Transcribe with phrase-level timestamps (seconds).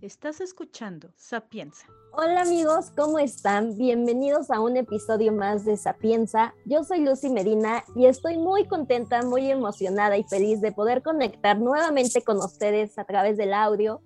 [0.00, 1.88] Estás escuchando Sapienza.
[2.12, 3.76] Hola amigos, ¿cómo están?
[3.76, 6.54] Bienvenidos a un episodio más de Sapienza.
[6.64, 11.58] Yo soy Lucy Medina y estoy muy contenta, muy emocionada y feliz de poder conectar
[11.58, 14.00] nuevamente con ustedes a través del audio.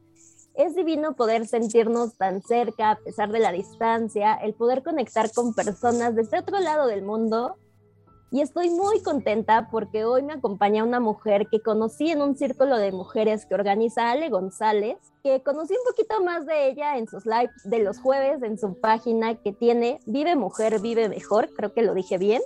[0.55, 5.53] Es divino poder sentirnos tan cerca a pesar de la distancia, el poder conectar con
[5.53, 7.59] personas desde otro lado del mundo
[8.33, 12.79] y estoy muy contenta porque hoy me acompaña una mujer que conocí en un círculo
[12.79, 17.27] de mujeres que organiza Ale González, que conocí un poquito más de ella en sus
[17.27, 21.83] lives de los jueves en su página que tiene Vive Mujer, Vive Mejor, creo que
[21.83, 22.41] lo dije bien.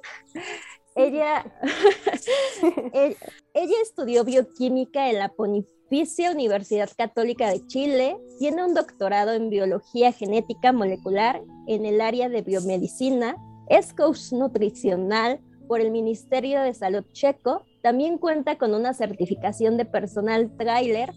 [0.96, 1.44] Ella,
[2.92, 10.10] ella estudió bioquímica en la Pontificia Universidad Católica de Chile, tiene un doctorado en biología
[10.10, 13.36] genética molecular en el área de biomedicina,
[13.68, 17.64] es coach nutricional, por el Ministerio de Salud checo.
[17.82, 21.12] También cuenta con una certificación de personal trailer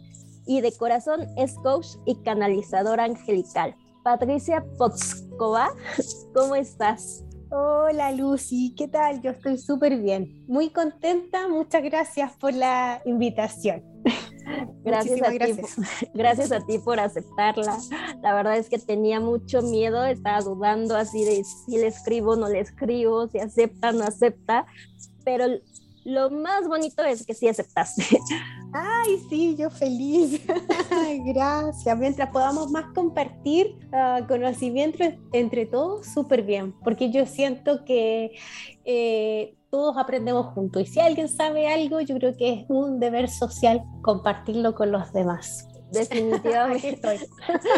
[0.45, 3.75] y de corazón es coach y canalizadora angelical.
[4.03, 5.69] Patricia Potskova,
[6.33, 7.23] ¿cómo estás?
[7.51, 9.21] Hola Lucy, ¿qué tal?
[9.21, 13.88] Yo estoy súper bien, muy contenta, muchas gracias por la invitación.
[14.83, 15.61] Gracias a, Ti,
[16.13, 17.77] gracias a ti por aceptarla.
[18.21, 22.35] La verdad es que tenía mucho miedo, estaba dudando así de si le escribo o
[22.35, 24.65] no le escribo, si acepta o no acepta,
[25.23, 25.45] pero
[26.03, 28.03] lo más bonito es que sí aceptaste.
[28.73, 30.41] Ay, sí, yo feliz.
[31.25, 31.97] Gracias.
[31.97, 38.31] Mientras podamos más compartir uh, conocimiento entre todos, súper bien, porque yo siento que
[38.85, 40.83] eh, todos aprendemos juntos.
[40.83, 45.11] Y si alguien sabe algo, yo creo que es un deber social compartirlo con los
[45.13, 45.67] demás.
[45.91, 47.19] Definitivamente.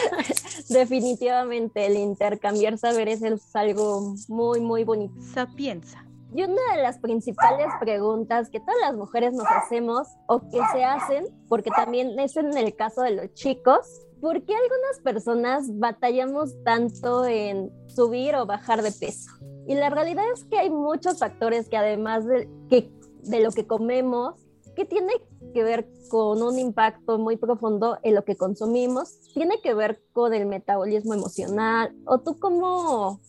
[0.69, 5.15] Definitivamente el intercambiar saberes es algo muy, muy bonito.
[5.33, 6.05] Sapienza.
[6.33, 10.83] Y una de las principales preguntas que todas las mujeres nos hacemos o que se
[10.83, 16.55] hacen, porque también es en el caso de los chicos, ¿por qué algunas personas batallamos
[16.63, 19.31] tanto en subir o bajar de peso?
[19.67, 22.91] Y la realidad es que hay muchos factores que además de, que,
[23.23, 24.35] de lo que comemos,
[24.75, 25.13] que tiene
[25.53, 30.33] que ver con un impacto muy profundo en lo que consumimos, tiene que ver con
[30.33, 31.93] el metabolismo emocional.
[32.05, 33.19] ¿O tú cómo,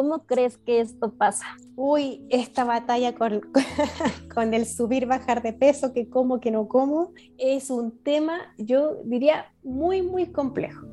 [0.00, 1.44] cómo crees que esto pasa?
[1.76, 3.14] Uy, esta batalla
[4.34, 9.02] con, el subir, bajar de peso, que como, que no como, es un tema, yo
[9.04, 10.86] diría, muy, muy complejo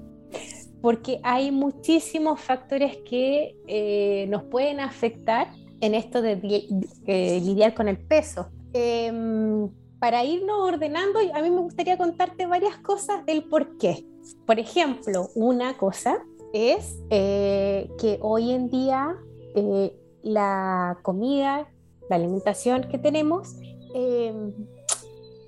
[0.82, 5.52] porque hay muchísimos factores que eh, nos pueden afectar
[5.82, 8.50] en esto de lidiar con el peso.
[8.74, 9.70] Em,
[10.00, 14.06] para irnos ordenando, a mí me gustaría contarte varias cosas del por qué.
[14.46, 16.24] Por ejemplo, una cosa
[16.58, 19.16] es eh, que hoy en día
[19.54, 21.70] eh, la comida,
[22.10, 23.56] la alimentación que tenemos
[23.94, 24.54] em,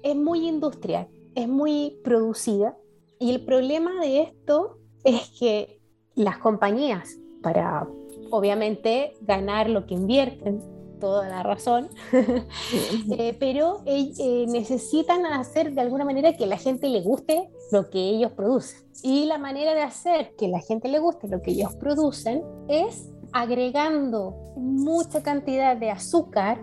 [0.03, 2.78] es muy industrial, es muy producida.
[3.20, 5.81] Y el problema de esto es que
[6.14, 7.88] las compañías, para
[8.30, 10.62] obviamente ganar lo que invierten,
[10.99, 11.89] toda la razón,
[13.11, 17.99] eh, pero eh, necesitan hacer de alguna manera que la gente le guste lo que
[17.99, 18.87] ellos producen.
[19.01, 23.09] Y la manera de hacer que la gente le guste lo que ellos producen es
[23.31, 26.59] agregando mucha cantidad de azúcar,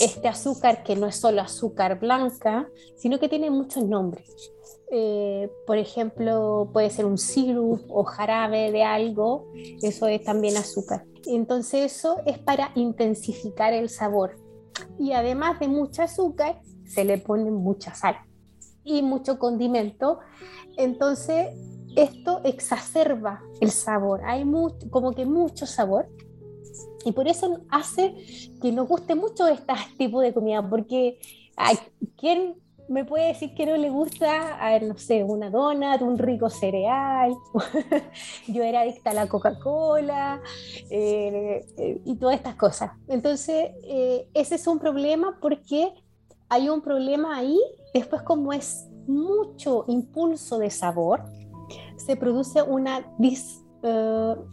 [0.00, 4.52] este azúcar que no es solo azúcar blanca, sino que tiene muchos nombres.
[4.90, 9.50] Eh, por ejemplo, puede ser un sirup o jarabe de algo,
[9.82, 11.04] eso es también azúcar.
[11.26, 14.36] Entonces eso es para intensificar el sabor.
[14.98, 18.16] Y además de mucho azúcar, se le pone mucha sal
[18.84, 20.20] y mucho condimento.
[20.76, 21.48] Entonces
[21.96, 24.20] esto exacerba el sabor.
[24.24, 24.44] Hay
[24.90, 26.08] como que mucho sabor.
[27.04, 28.14] Y por eso hace
[28.60, 31.18] que nos guste mucho este tipo de comida, porque
[31.56, 31.76] hay,
[32.16, 32.56] ¿quién
[32.88, 36.48] me puede decir que no le gusta, a ver, no sé, una dona, un rico
[36.50, 37.34] cereal,
[38.46, 40.40] yo era adicta a la Coca-Cola
[40.90, 42.92] eh, eh, y todas estas cosas.
[43.08, 45.92] Entonces, eh, ese es un problema porque
[46.48, 47.58] hay un problema ahí,
[47.92, 51.24] después como es mucho impulso de sabor,
[51.96, 53.04] se produce una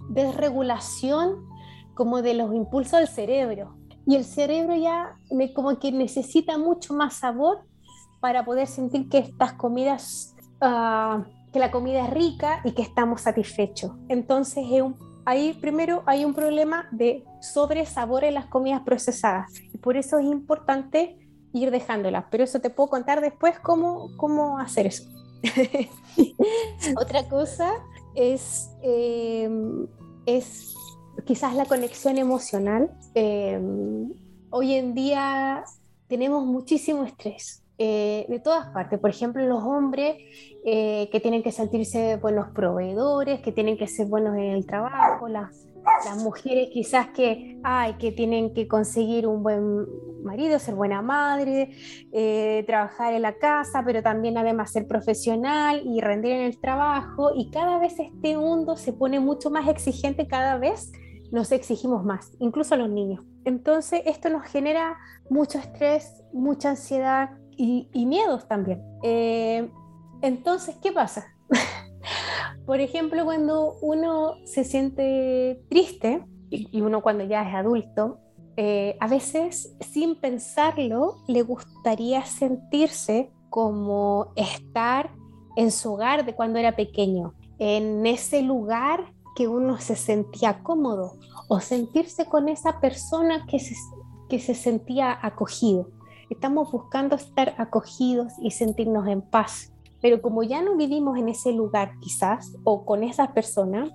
[0.09, 1.47] desregulación
[1.95, 3.77] como de los impulsos del cerebro.
[4.05, 5.17] Y el cerebro ya
[5.55, 7.65] como que necesita mucho más sabor
[8.23, 13.19] para poder sentir que estas comidas, ah, que la comida es rica y que estamos
[13.19, 13.91] satisfechos.
[14.07, 14.63] Entonces,
[15.25, 19.51] ahí primero hay un problema de sobresabor en las comidas procesadas.
[19.73, 21.17] Y por eso es importante
[21.51, 22.23] ir dejándolas.
[22.31, 25.03] Pero eso te puedo contar después cómo, cómo hacer eso.
[26.95, 27.73] Otra cosa
[28.15, 29.85] es, em,
[30.25, 30.73] es
[31.25, 32.89] quizás la conexión emocional.
[33.15, 34.13] Em,
[34.49, 35.65] hoy en día
[36.07, 38.99] tenemos muchísimo estrés eh, de todas partes.
[38.99, 40.17] Por ejemplo, los hombres
[40.63, 45.27] eh, que tienen que sentirse buenos proveedores, que tienen que ser buenos en el trabajo,
[45.27, 45.67] las,
[46.23, 49.85] mujeres quizás que, ay, que tienen que conseguir un buen
[50.23, 51.71] marido, ser buena madre,
[52.13, 57.31] eh, trabajar en la casa, pero también además ser profesional y rendir en el trabajo.
[57.35, 60.91] Y cada vez este mundo se pone mucho más exigente, cada vez
[61.31, 63.25] nos exigimos más, incluso los niños.
[63.43, 64.97] Entonces esto nos genera
[65.29, 68.81] mucho estrés, mucha ansiedad, y, miedos también.
[69.03, 69.69] Eh,
[70.21, 71.25] entonces, ¿qué pasa?
[72.65, 78.19] Por ejemplo, cuando uno se siente triste, y uno cuando ya es adulto,
[78.55, 85.09] eh, a veces sin pensarlo le gustaría sentirse como estar
[85.55, 91.13] en su hogar de cuando era pequeño, en ese lugar que uno se sentía cómodo
[91.47, 93.59] o sentirse con esa persona que
[94.29, 95.89] que se sentía acogido.
[96.33, 99.71] Estamos buscando estar acogidos y sentirnos en paz.
[100.01, 103.87] Pero como ya no vivimos en ese lugar quizás o con esa persona,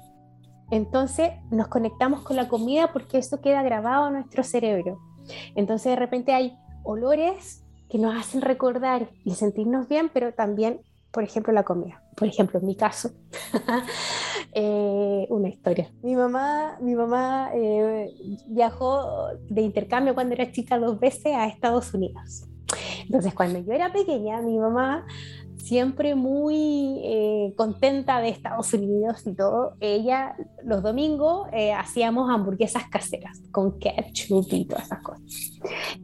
[0.70, 5.00] entonces nos conectamos con la comida porque eso queda grabado en nuestro cerebro.
[5.56, 10.80] Entonces de repente hay olores que nos hacen recordar y sentirnos bien, pero también,
[11.10, 12.04] por ejemplo, la comida.
[12.16, 13.10] Por ejemplo, en mi caso,
[14.52, 15.90] eh, una historia.
[16.02, 18.10] Mi mamá, mi mamá eh,
[18.46, 22.44] viajó de intercambio cuando era chica dos veces a Estados Unidos.
[23.04, 25.06] Entonces, cuando yo era pequeña, mi mamá
[25.58, 30.34] siempre muy eh, contenta de Estados Unidos y todo, ella
[30.64, 35.22] los domingos eh, hacíamos hamburguesas caseras con ketchup y todas esas cosas.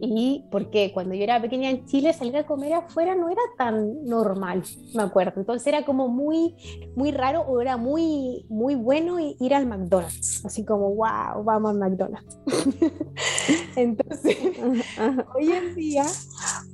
[0.00, 4.04] Y porque cuando yo era pequeña en Chile, salir a comer afuera no era tan
[4.04, 4.62] normal,
[4.94, 5.40] me acuerdo.
[5.40, 6.54] Entonces era como muy,
[6.96, 10.44] muy raro o era muy, muy bueno ir al McDonald's.
[10.44, 12.38] Así como, wow, vamos al McDonald's.
[13.76, 14.36] Entonces,
[15.34, 16.04] hoy en día,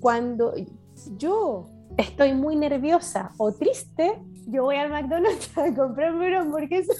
[0.00, 0.54] cuando
[1.16, 1.68] yo
[2.00, 6.92] estoy muy nerviosa o triste, yo voy al McDonald's a comprarme una hamburguesa.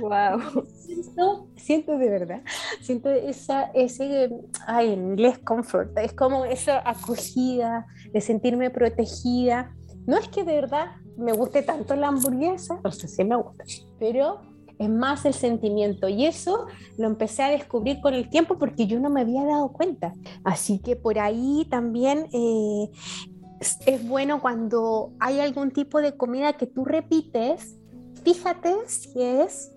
[0.00, 0.64] wow.
[0.66, 2.42] Siento, siento de verdad,
[2.80, 4.30] siento esa, ese,
[4.66, 9.74] ay, en inglés comfort, es como esa acogida, de sentirme protegida.
[10.06, 13.64] No es que de verdad me guste tanto la hamburguesa, o sea, sí me gusta,
[13.98, 14.40] pero
[14.80, 16.66] es más el sentimiento y eso
[16.96, 20.14] lo empecé a descubrir con el tiempo porque yo no me había dado cuenta.
[20.42, 22.88] Así que por ahí también eh,
[23.60, 27.76] es bueno cuando hay algún tipo de comida que tú repites,
[28.24, 29.72] fíjate si es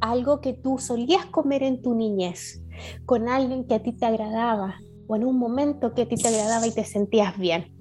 [0.00, 2.62] algo que tú solías comer en tu niñez,
[3.06, 4.76] con alguien que a ti te agradaba
[5.06, 7.72] o en un momento que a ti te agradaba y te sentías bien.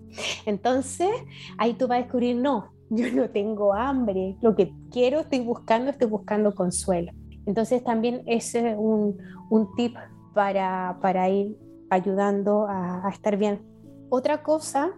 [0.46, 1.10] Entonces,
[1.58, 5.92] ahí tú vas a descubrir, no, yo no tengo hambre, lo que quiero, estoy buscando,
[5.92, 7.12] estoy buscando consuelo.
[7.46, 9.18] Entonces, también es un,
[9.76, 9.96] tip
[10.34, 11.58] para, para ir
[11.90, 13.62] ayudando a estar bien.
[14.10, 14.94] Otra cosa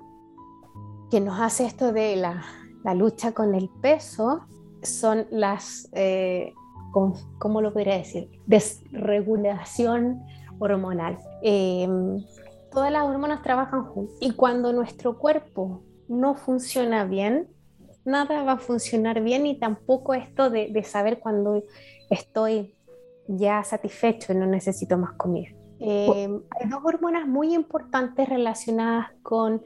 [1.15, 2.43] que nos hace esto de la,
[2.83, 4.41] la lucha con el peso
[4.81, 6.53] son las, eh,
[6.91, 8.29] ¿cómo lo podría decir?
[8.47, 10.21] Desregulación
[10.59, 11.17] hormonal.
[11.41, 12.21] Em,
[12.69, 17.47] todas las hormonas trabajan juntas y cuando nuestro cuerpo no funciona bien,
[18.03, 21.63] nada va a funcionar bien y tampoco esto de, de saber cuando
[22.09, 22.75] estoy
[23.29, 25.47] ya satisfecho y no necesito más comida.
[25.79, 29.61] Em, hay dos hormonas muy importantes relacionadas con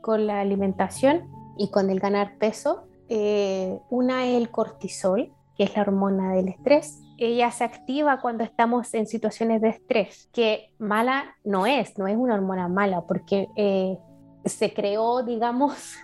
[0.00, 2.84] con la alimentación y con el ganar peso.
[3.08, 7.02] Eh, una es el cortisol, que es la hormona del estrés.
[7.18, 12.16] Ella se activa cuando estamos en situaciones de estrés, que mala no es, no es
[12.16, 13.98] una hormona mala, porque eh,
[14.44, 15.96] se creó, digamos,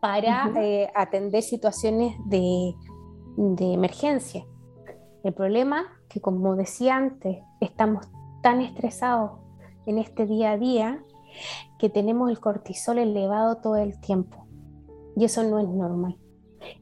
[0.00, 2.74] para eh, atender situaciones de,
[3.36, 4.44] de emergencia.
[5.24, 8.06] El problema que, como decía antes, estamos
[8.42, 9.40] tan estresados
[9.86, 11.02] en este día a día
[11.78, 14.46] que tenemos el cortisol elevado todo el tiempo.
[15.16, 16.16] Y eso no es normal.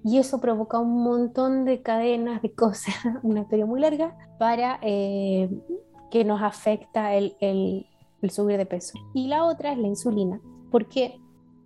[0.02, 5.50] Y eso provoca un montón de cadenas de cosas, una historia muy larga, para eh,
[6.10, 7.86] que nos afecta el, el,
[8.30, 8.98] subir de peso.
[9.12, 11.20] Y la otra es la insulina, porque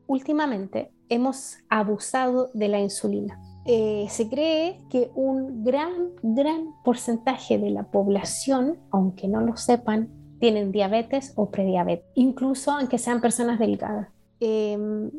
[0.06, 3.40] últimamente hemos abusado de la insulina.
[3.64, 5.92] Eh, se cree que un gran,
[6.22, 12.98] gran porcentaje de la población, aunque no lo sepan, tienen diabetes o prediabetes, incluso aunque
[12.98, 14.08] sean personas delgadas.
[14.40, 15.10] Em,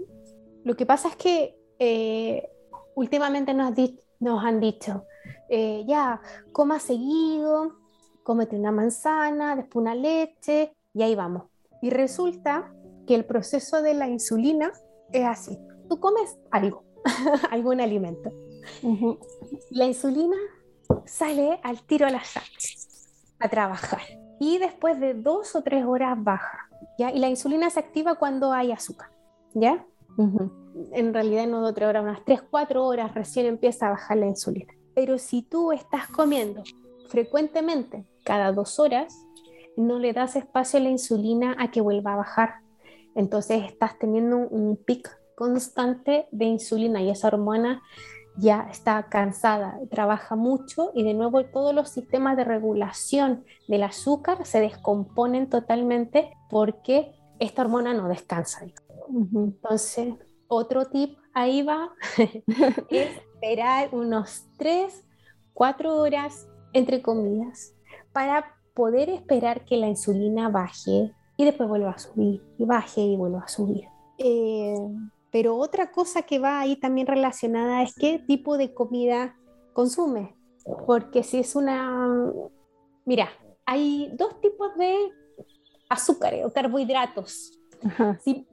[0.63, 2.49] lo que pasa es que eh,
[2.95, 3.73] últimamente nos,
[4.19, 5.05] nos, han dicho,
[5.49, 6.21] eh, ya,
[6.51, 7.75] coma seguido,
[8.23, 11.43] cómete una manzana, después una leche, y ahí vamos.
[11.81, 12.73] Y resulta
[13.07, 14.71] que el proceso de la insulina
[15.11, 15.57] es así.
[15.89, 16.83] Tú comes algo,
[17.51, 18.31] algún alimento.
[19.71, 20.37] La insulina
[21.05, 22.51] sale al tiro a la sangre
[23.39, 24.01] a trabajar
[24.39, 26.69] y después de dos o tres horas baja.
[26.97, 27.11] ¿ya?
[27.11, 29.09] Y la insulina se activa cuando hay azúcar,
[29.53, 29.85] ¿ya?
[30.91, 34.17] En realidad en dos o tres horas, unas 3, 4 horas recién empieza a bajar
[34.17, 34.73] la insulina.
[34.93, 36.63] Pero si tú estás comiendo
[37.07, 39.13] frecuentemente, cada dos horas,
[39.77, 42.55] no le das espacio a la insulina a que vuelva a bajar.
[43.15, 47.81] Entonces estás teniendo un pic constante de insulina y esa hormona
[48.39, 54.45] ya está cansada, trabaja mucho y de nuevo todos los sistemas de regulación del azúcar
[54.45, 58.65] se descomponen totalmente porque esta hormona no descansa.
[59.35, 60.13] Entonces,
[60.47, 61.91] otro tip ahí va,
[62.89, 65.05] es esperar unos 3,
[65.53, 67.73] 4 horas entre comidas
[68.13, 73.17] para poder esperar que la insulina baje y después vuelva a subir y baje y
[73.17, 73.85] vuelva a subir.
[74.17, 74.75] Eh,
[75.31, 79.35] pero otra cosa que va ahí también relacionada es qué tipo de comida
[79.73, 80.35] consume.
[80.85, 82.31] Porque si es una...
[83.05, 83.29] Mira,
[83.65, 84.95] hay dos tipos de
[85.89, 87.51] azúcares o carbohidratos.
[88.19, 88.45] Si,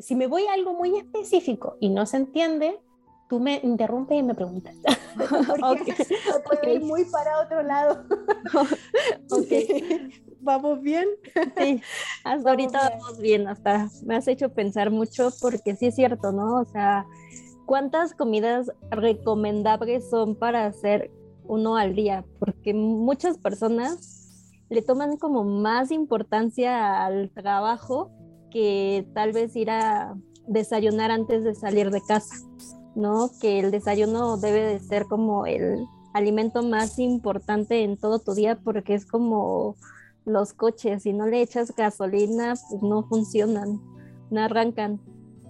[0.00, 2.80] si, me voy a algo muy específico y no se entiende,
[3.28, 4.74] tú me interrumpes y me preguntas.
[5.60, 5.94] Porque
[6.52, 6.80] okay.
[6.80, 8.04] muy para otro lado.
[9.30, 10.10] okay.
[10.40, 11.08] ¿Vamos bien?
[11.56, 11.80] Sí,
[12.22, 16.60] hasta ahorita vamos bien, hasta me has hecho pensar mucho porque sí es cierto, ¿no?
[16.60, 17.06] O sea,
[17.64, 21.10] ¿cuántas comidas recomendables son para hacer
[21.44, 22.26] uno al día?
[22.38, 28.10] Porque muchas personas le toman como más importancia al trabajo
[28.50, 30.14] que tal vez ir a
[30.46, 32.36] desayunar antes de salir de casa,
[32.94, 33.30] ¿no?
[33.40, 38.58] Que el desayuno debe de ser como el alimento más importante en todo tu día
[38.62, 39.76] porque es como
[40.24, 43.80] los coches, si no le echas gasolina, pues no funcionan,
[44.30, 45.00] no arrancan.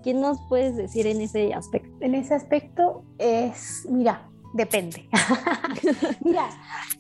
[0.03, 1.97] ¿Qué nos puedes decir en ese aspecto?
[2.01, 5.09] En ese aspecto es, mira, depende.
[6.25, 6.49] mira,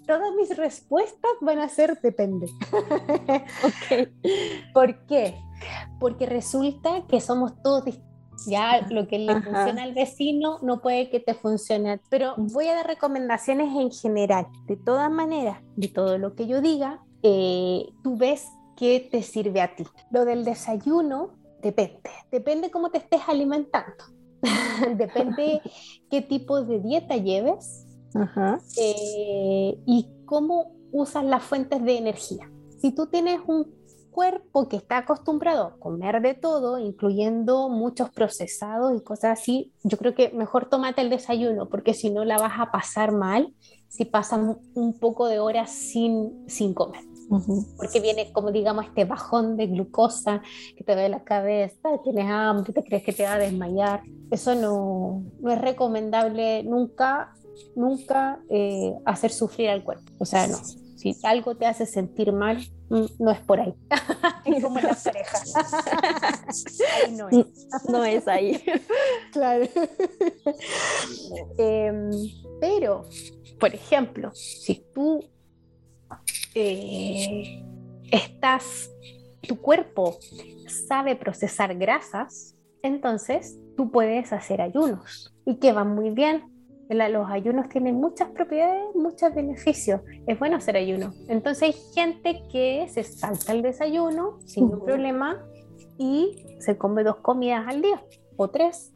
[0.07, 2.47] todas mis respuestas van a ser depende.
[2.73, 4.09] ok.
[4.75, 5.35] ¿Por qué?
[6.01, 8.14] Porque resulta que somos todos distintos.
[8.47, 12.01] Ya lo que le funciona al vecino no puede que te funcione.
[12.11, 14.47] Pero voy a dar recomendaciones en general.
[14.67, 18.47] De todas maneras, de todo lo que yo diga, eh, tú ves
[18.77, 19.85] qué te sirve a ti.
[20.11, 21.31] Lo del desayuno
[21.63, 24.05] depende, depende cómo te estés alimentando,
[24.97, 25.63] depende
[26.11, 27.87] qué tipo de dieta lleves
[28.77, 32.51] eh, y cómo usas las fuentes de energía.
[32.81, 33.75] Si tú tienes un
[34.15, 39.99] cuerpo que está acostumbrado a comer de todo, incluyendo muchos procesados y cosas así, yo
[39.99, 43.53] creo que mejor tómate el desayuno, porque si no la vas a pasar mal
[43.89, 44.41] si pasas
[44.75, 47.01] un poco de horas sin, sin comer
[47.77, 50.43] porque viene como digamos este bajón de glucosa
[50.77, 54.03] que te ve la cabeza, tienes hambre, te crees que te va a desmayar.
[54.31, 57.35] Eso no, no es recomendable nunca,
[57.75, 60.05] nunca eh, hacer sufrir al cuerpo.
[60.19, 60.59] O sea, no.
[60.97, 62.59] Si algo te hace sentir mal,
[62.89, 63.75] mm, no es por ahí.
[64.63, 65.55] como en las parejas.
[67.05, 67.47] ahí no es.
[67.89, 68.63] No es ahí.
[69.33, 69.67] claro.
[71.59, 72.11] Em,
[72.61, 73.03] pero,
[73.59, 75.25] por ejemplo, si tú
[76.55, 77.63] eh,
[78.11, 78.91] estás,
[79.43, 80.19] tu cuerpo
[80.89, 86.54] sabe procesar grasas, entonces tú puedes hacer ayunos y que van muy bien.
[86.89, 90.01] Los ayunos tienen muchas propiedades, muchos beneficios.
[90.27, 91.13] Es bueno hacer ayuno.
[91.29, 95.43] Entonces hay gente que se salta el desayuno sin ningún problema
[95.99, 98.03] y se come dos comidas al día
[98.37, 98.93] o tres,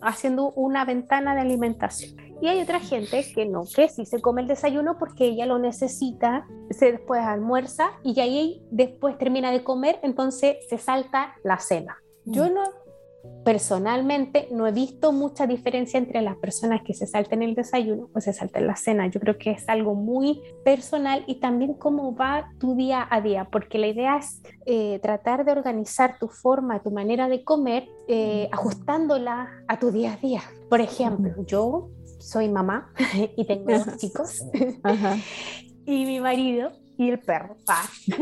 [0.00, 2.16] haciendo una ventana de alimentación.
[2.42, 5.58] Y hay otra gente que no, que sí se come el desayuno porque ella lo
[5.58, 11.96] necesita, se después almuerza y ahí después termina de comer, entonces se salta la cena.
[12.26, 12.54] Yo mm.
[12.54, 12.62] no,
[13.44, 18.20] personalmente, no he visto mucha diferencia entre las personas que se salten el desayuno o
[18.20, 19.06] se salten la cena.
[19.06, 23.48] Yo creo que es algo muy personal y también cómo va tu día a día,
[23.52, 28.48] porque la idea es eh, tratar de organizar tu forma, tu manera de comer, eh,
[28.50, 30.42] ajustándola a tu día a día.
[30.68, 32.92] Por ejemplo, yo soy mamá
[33.36, 34.44] y tengo dos chicos.
[35.86, 37.56] y mi marido y el perro.
[37.68, 37.86] Ah,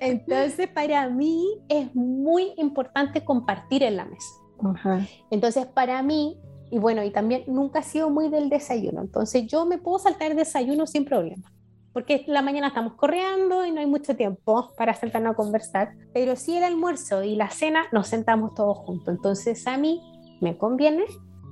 [0.00, 5.06] Entonces, para mí es muy importante compartir en la mesa.
[5.30, 6.38] Entonces, para mí,
[6.70, 9.00] y bueno, y también nunca he sido muy del desayuno.
[9.00, 11.52] Entonces, yo me puedo saltar el desayuno sin problema.
[11.92, 15.94] Porque la mañana estamos corriendo y no hay mucho tiempo para sentarnos a conversar.
[16.12, 19.08] Pero si el almuerzo y la cena nos sentamos todos juntos.
[19.08, 20.00] Entonces, a mí
[20.40, 21.04] me conviene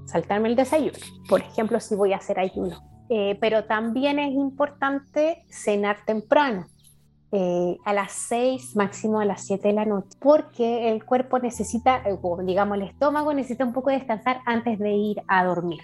[0.06, 0.96] saltarme el desayuno,
[1.28, 2.95] por ejemplo, si voy a hacer ayuno.
[3.08, 6.66] Eh, pero también es importante cenar temprano,
[7.32, 12.02] eh, a las 6, máximo a las 7 de la noche, porque el cuerpo necesita,
[12.08, 15.80] eh, digamos, el estómago necesita un poco de descansar antes de ir a dormir.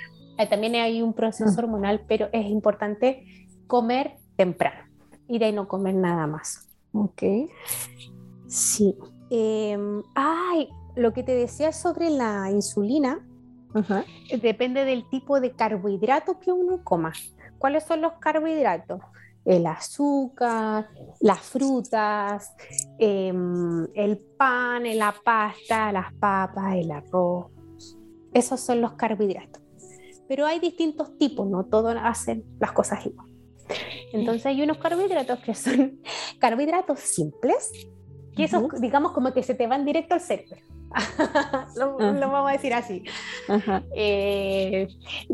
[0.51, 1.65] también hay un proceso mm.
[1.65, 3.25] hormonal, pero es importante
[3.69, 4.81] comer temprano
[5.29, 6.69] y de no comer nada más.
[6.93, 7.23] Ok.
[8.49, 8.97] Sí.
[9.31, 13.25] Em, ay, lo que te decía sobre la insulina
[14.31, 17.13] Eh, depende del tipo de carbohidratos que uno coma.
[17.59, 19.01] ¿Cuáles son los carbohidratos?
[19.45, 20.89] El azúcar,
[21.21, 22.55] las frutas,
[22.99, 27.47] em, el pan, la pasta, las papas, el arroz.
[28.33, 29.63] Esos son los carbohidratos.
[30.29, 33.29] Pero hay distintos tipos, no todos hacen las cosas igual.
[34.13, 36.01] Entonces hay unos carbohidratos que son
[36.39, 37.71] carbohidratos simples,
[38.37, 38.81] que esos, Ujú.
[38.81, 40.57] digamos, como que se te van directo al cerebro.
[41.77, 43.05] lo, vamos a decir así.
[43.95, 44.89] Eh,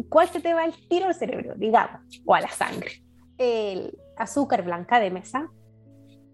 [0.09, 3.03] ¿Cuál se te va el tiro al cerebro, digamos, o a la sangre?
[3.37, 5.49] El azúcar blanca de mesa,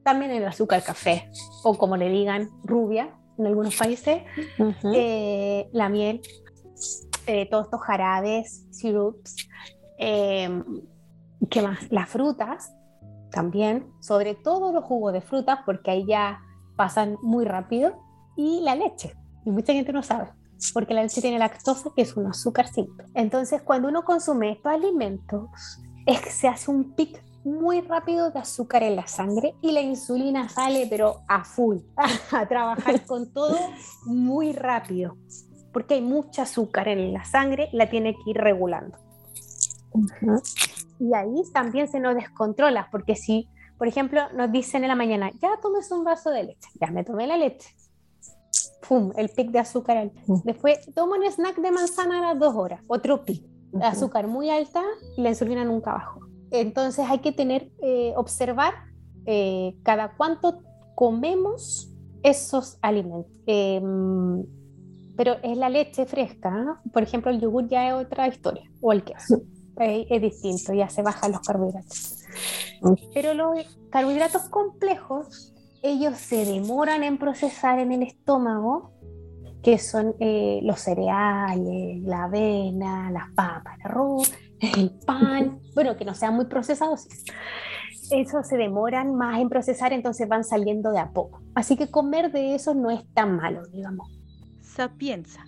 [0.03, 1.31] también el azúcar café,
[1.63, 4.23] o como le digan, rubia en algunos países,
[4.95, 6.21] eh, la miel,
[7.27, 9.49] eh, todos estos jarabes, syrups,
[9.99, 10.63] eh,
[11.51, 11.91] ¿qué más?
[11.91, 12.73] Las frutas
[13.31, 16.41] también, sobre todo los jugos de frutas, porque ahí ya
[16.77, 18.04] pasan muy rápido,
[18.37, 19.15] y la leche,
[19.45, 20.29] y mucha gente no sabe,
[20.73, 23.05] porque la leche tiene lactosa, que es un azúcar simple.
[23.15, 25.49] Entonces, cuando uno consume estos alimentos,
[26.07, 29.83] es que se hace un pic muy rápido de azúcar en la sangre y la
[29.83, 31.79] insulina sale pero a full,
[32.33, 33.59] a trabajar con todo
[34.07, 35.17] muy rápido,
[35.73, 38.97] porque hay mucha azúcar en la sangre, la tiene que ir regulando.
[40.99, 43.49] Y ahí también se nos descontrola, porque si,
[43.79, 47.05] por ejemplo, nos dicen en la mañana, ya tomes un vaso de leche, ya me
[47.05, 47.75] tomé la leche,
[48.87, 49.13] ¡pum!
[49.17, 50.13] El pic de azúcar.
[50.45, 53.45] Después tomo un snack de manzana a las dos horas, otro pic.
[53.77, 53.89] Ajá.
[53.89, 54.83] Azúcar muy alta
[55.17, 56.21] y la insulina nunca bajó.
[56.51, 58.75] Entonces hay que tener, eh, observar
[59.27, 60.63] eh, cada cuánto
[60.95, 61.91] comemos
[62.23, 63.33] esos alimentos.
[63.47, 64.45] Em,
[65.17, 66.79] pero es la leche fresca, ¿no?
[66.93, 69.43] por ejemplo, el yogur ya es otra historia, o el queso.
[69.81, 72.19] Eh, es distinto, ya se bajan los carbohidratos.
[73.13, 75.54] Pero los carbohidratos complejos,
[75.85, 78.93] ellos se demoran en procesar en el estómago,
[79.63, 86.07] que son eh, los cereales, la avena, las papas, el arroz, el pan, bueno, que
[86.07, 87.03] no sean muy procesados.
[87.03, 87.31] sí.
[88.11, 91.43] Eso se demoran más en procesar, entonces van saliendo de a poco.
[91.55, 94.11] Así que comer de eso no es tan malo, digamos.
[94.63, 95.45] Sapienza.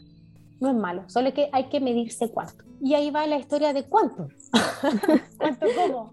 [0.61, 2.64] No es malo, solo que hay que medirse cuánto.
[2.81, 4.29] Y ahí va la historia de cuánto.
[5.38, 6.12] ¿Cuánto como?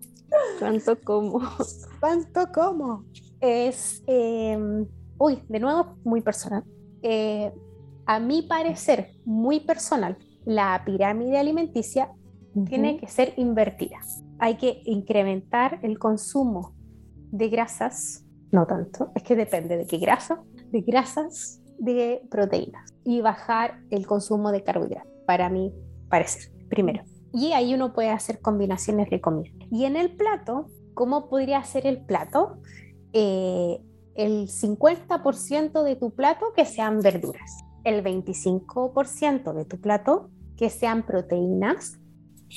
[0.60, 1.42] ¿Cuánto como?
[2.00, 3.06] ¿Cuánto como?
[3.46, 4.58] Es, eh,
[5.18, 6.64] uy, de nuevo, muy personal.
[7.02, 7.52] Eh,
[8.06, 12.10] a mi parecer, muy personal, la pirámide alimenticia
[12.70, 13.98] tiene que ser invertida.
[14.40, 16.74] Hay que incrementar el consumo
[17.34, 23.20] de grasas, no tanto, es que depende de qué grasa, de grasas, de proteínas y
[23.20, 25.74] bajar el consumo de carbohidratos, para mi
[26.08, 27.04] parecer, primero.
[27.34, 29.52] Y ahí uno puede hacer combinaciones de comida.
[29.70, 32.62] Y en el plato, ¿cómo podría ser el plato?
[33.14, 33.80] Eh,
[34.16, 41.04] el 50% de tu plato que sean verduras, el 25% de tu plato que sean
[41.04, 42.00] proteínas.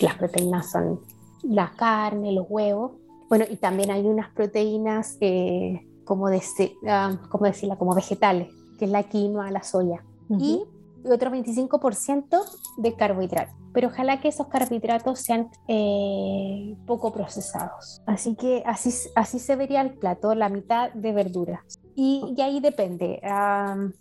[0.01, 1.01] Las proteínas son
[1.43, 2.93] la carne, los huevos.
[3.29, 6.43] Bueno, y también hay unas proteínas, eh, como, de,
[6.89, 7.77] ah, ¿cómo decirla?
[7.77, 10.05] como vegetales, que es la quinoa, la soya.
[10.29, 10.65] Y
[11.11, 12.41] otro 25%
[12.79, 13.55] de carbohidratos.
[13.73, 18.03] Pero ojalá que esos carbohidratos sean eh, poco procesados.
[18.07, 21.81] Así que así, así se vería el plato, la mitad de verduras.
[21.95, 23.21] Y, y ahí depende.
[23.25, 23.93] Um,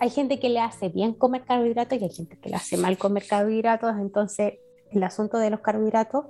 [0.00, 2.96] hay gente que le hace bien comer carbohidratos y hay gente que le hace mal
[2.96, 3.96] comer carbohidratos.
[3.98, 4.54] Entonces,
[4.92, 6.26] el asunto de los carbohidratos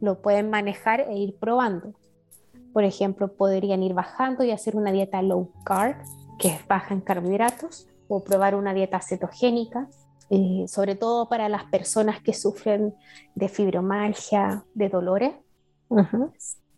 [0.00, 1.94] lo pueden manejar e ir probando.
[2.72, 5.96] Por ejemplo, podrían ir bajando y hacer una dieta low carb,
[6.38, 9.88] que es baja en carbohidratos, o probar una dieta cetogénica,
[10.30, 12.94] eh, sobre todo para las personas que sufren
[13.34, 15.34] de fibromialgia, de dolores,
[15.88, 16.32] Uh -huh.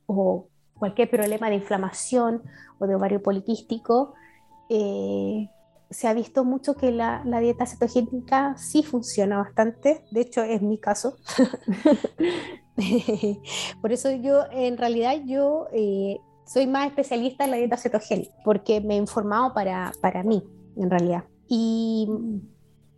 [0.06, 2.42] o cualquier problema de inflamación
[2.78, 4.14] o de ovario poliquístico.
[4.68, 5.48] Eh,
[5.90, 10.60] se ha visto mucho que la, la, dieta cetogénica sí funciona bastante, de hecho es
[10.60, 11.16] mi caso.
[13.80, 18.82] Por eso yo, en realidad, yo eh, soy más especialista en la dieta cetogénica, porque
[18.82, 20.42] me he informado para, para mí,
[20.78, 21.24] en realidad.
[21.48, 22.08] Y,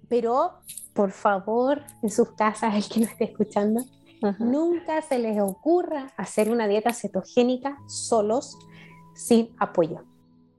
[0.09, 0.61] pero,
[0.93, 3.85] por favor, en sus casas, el que no esté escuchando,
[4.39, 8.59] nunca se les ocurra hacer una dieta cetogénica solos,
[9.15, 10.05] sin apoyo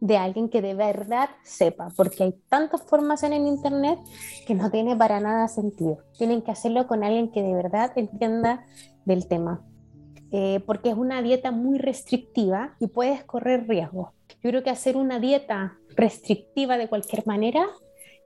[0.02, 4.00] de alguien que de verdad sepa, porque hay tantas formaciones en internet
[4.48, 6.00] que no tiene para nada sentido.
[6.18, 8.66] Tienen que hacerlo con alguien que de verdad entienda
[9.06, 9.62] del tema,
[10.32, 14.10] eh, porque es una dieta muy restrictiva y puedes correr riesgos.
[14.44, 17.68] Yo creo que hacer una dieta restrictiva de cualquier manera,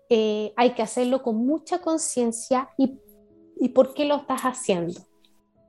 [0.10, 2.99] eh, hay que hacerlo con mucha conciencia y,
[3.60, 5.01] y por qué lo estás haciendo.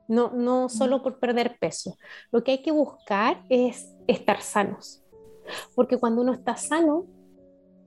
[0.07, 1.97] No, no solo por perder peso.
[2.31, 5.03] Lo que hay que buscar es estar sanos
[5.75, 7.05] porque cuando uno está sano,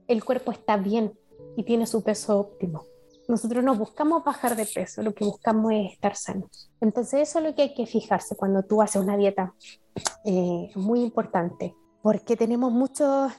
[0.07, 1.13] el cuerpo está bien
[1.55, 2.85] y tiene su peso óptimo.
[3.27, 6.71] Nosotros no buscamos bajar de peso, lo que buscamos es estar sanos.
[6.81, 9.53] Entonces eso es lo que hay que fijarse cuando tú haces una dieta
[10.25, 13.31] eh, muy importante, porque tenemos muchos,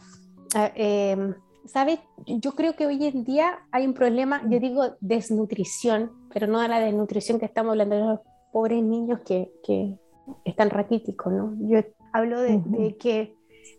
[0.55, 1.35] eh,
[1.67, 2.01] ¿sabes?
[2.27, 6.69] Yo creo que hoy en día hay un problema, yo digo desnutrición, pero no a
[6.69, 8.21] la desnutrición que estamos hablando de los
[8.53, 9.99] pobres niños que, que
[10.45, 11.55] están raquíticos, ¿no?
[11.61, 11.81] Yo
[12.13, 13.35] hablo de, de que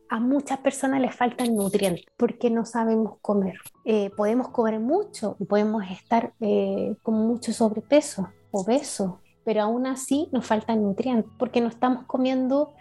[0.09, 3.55] a muchas personas les faltan nutrientes porque no sabemos comer.
[3.85, 10.29] Eh, podemos comer mucho y podemos estar eh, con mucho sobrepeso, obeso, pero aún así
[10.31, 12.73] nos faltan nutrientes porque no estamos comiendo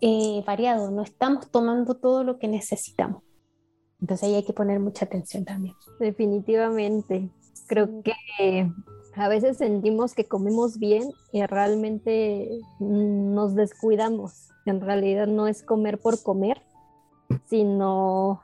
[0.00, 3.22] eh, variado, no estamos tomando todo lo que necesitamos.
[4.00, 5.74] Entonces ahí hay que poner mucha atención también.
[5.98, 7.30] Definitivamente.
[7.66, 8.70] Creo que
[9.14, 14.48] a veces sentimos que comemos bien y realmente nos descuidamos.
[14.64, 16.62] En realidad no es comer por comer,
[17.46, 18.42] sino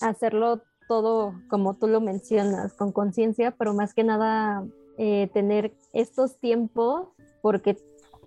[0.00, 4.64] hacerlo todo como tú lo mencionas, con conciencia, pero más que nada
[4.98, 7.08] eh, tener estos tiempos,
[7.42, 7.76] porque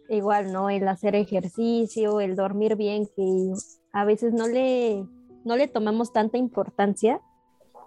[0.10, 0.70] igual, ¿no?
[0.70, 3.54] El hacer ejercicio, el dormir bien, que
[3.92, 5.06] a veces no le,
[5.46, 7.22] no le tomamos tanta importancia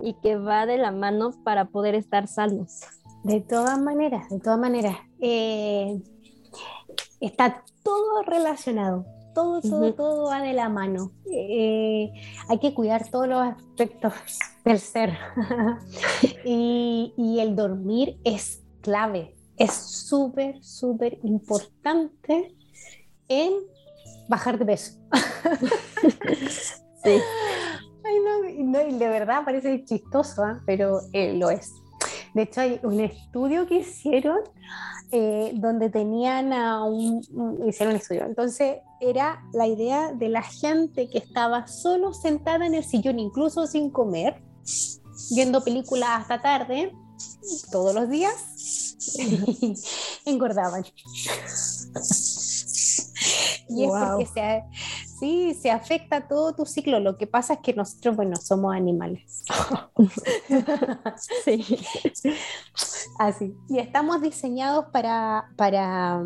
[0.01, 2.81] y que va de la mano para poder estar sanos.
[3.25, 6.01] De todas maneras, de todas maneras, eh,
[7.21, 9.05] está todo relacionado
[9.37, 11.13] todo, todo, todo va de la mano.
[11.31, 12.11] Eh,
[12.49, 14.15] hay que cuidar todos los aspectos
[14.65, 15.19] del ser.
[16.45, 22.57] y, y, el dormir es clave, es súper, súper importante
[23.29, 23.53] en
[24.27, 24.99] bajar de peso.
[27.07, 27.23] sí.
[28.05, 30.57] Ay, no, no, y de verdad parece chistoso, ¿eh?
[30.67, 31.73] pero eh, lo es.
[32.35, 34.39] De hecho, hay un estudio que hicieron
[35.13, 37.21] eh, donde tenían a un,
[37.67, 38.25] hicieron un estudio.
[38.27, 43.67] Entonces era la idea de la gente que estaba solo sentada en el sillón, incluso
[43.67, 44.43] sin comer,
[45.35, 46.93] viendo películas hasta tarde,
[47.71, 48.97] todos los días,
[50.27, 50.85] engordaban.
[53.69, 54.65] Y es porque se,
[55.19, 57.01] sí, se afecta todo tu ciclo.
[57.01, 59.45] Lo que pasa es que nosotros, bueno, somos animales.
[61.45, 61.65] sí.
[63.19, 63.55] Así.
[63.69, 66.23] Y estamos diseñados para, para,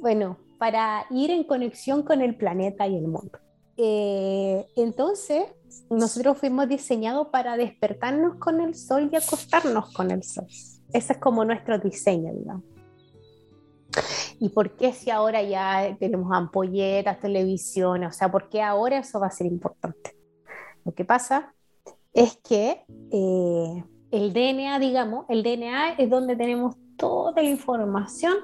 [0.00, 3.38] bueno, para ir en conexión con el planeta y el mundo.
[3.76, 5.44] Eh, entonces,
[5.88, 10.46] nosotros fuimos diseñados para despertarnos con el sol y acostarnos con el sol.
[10.92, 12.64] Ese es como nuestro diseño, digamos.
[14.38, 18.04] ¿Y por qué si ahora ya tenemos ampolletas, televisión?
[18.04, 20.16] O sea, ¿por qué ahora eso va a ser importante?
[20.84, 21.54] Lo que pasa
[22.12, 28.34] es que eh, el DNA, digamos, el DNA es donde tenemos toda la información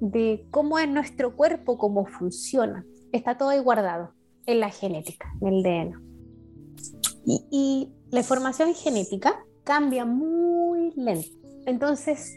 [0.00, 2.84] de cómo es nuestro cuerpo, cómo funciona.
[3.12, 4.12] Está todo ahí guardado
[4.46, 6.00] en la genética, en el DNA.
[7.24, 11.28] Y, y la información genética cambia muy lento.
[11.66, 12.36] Entonces,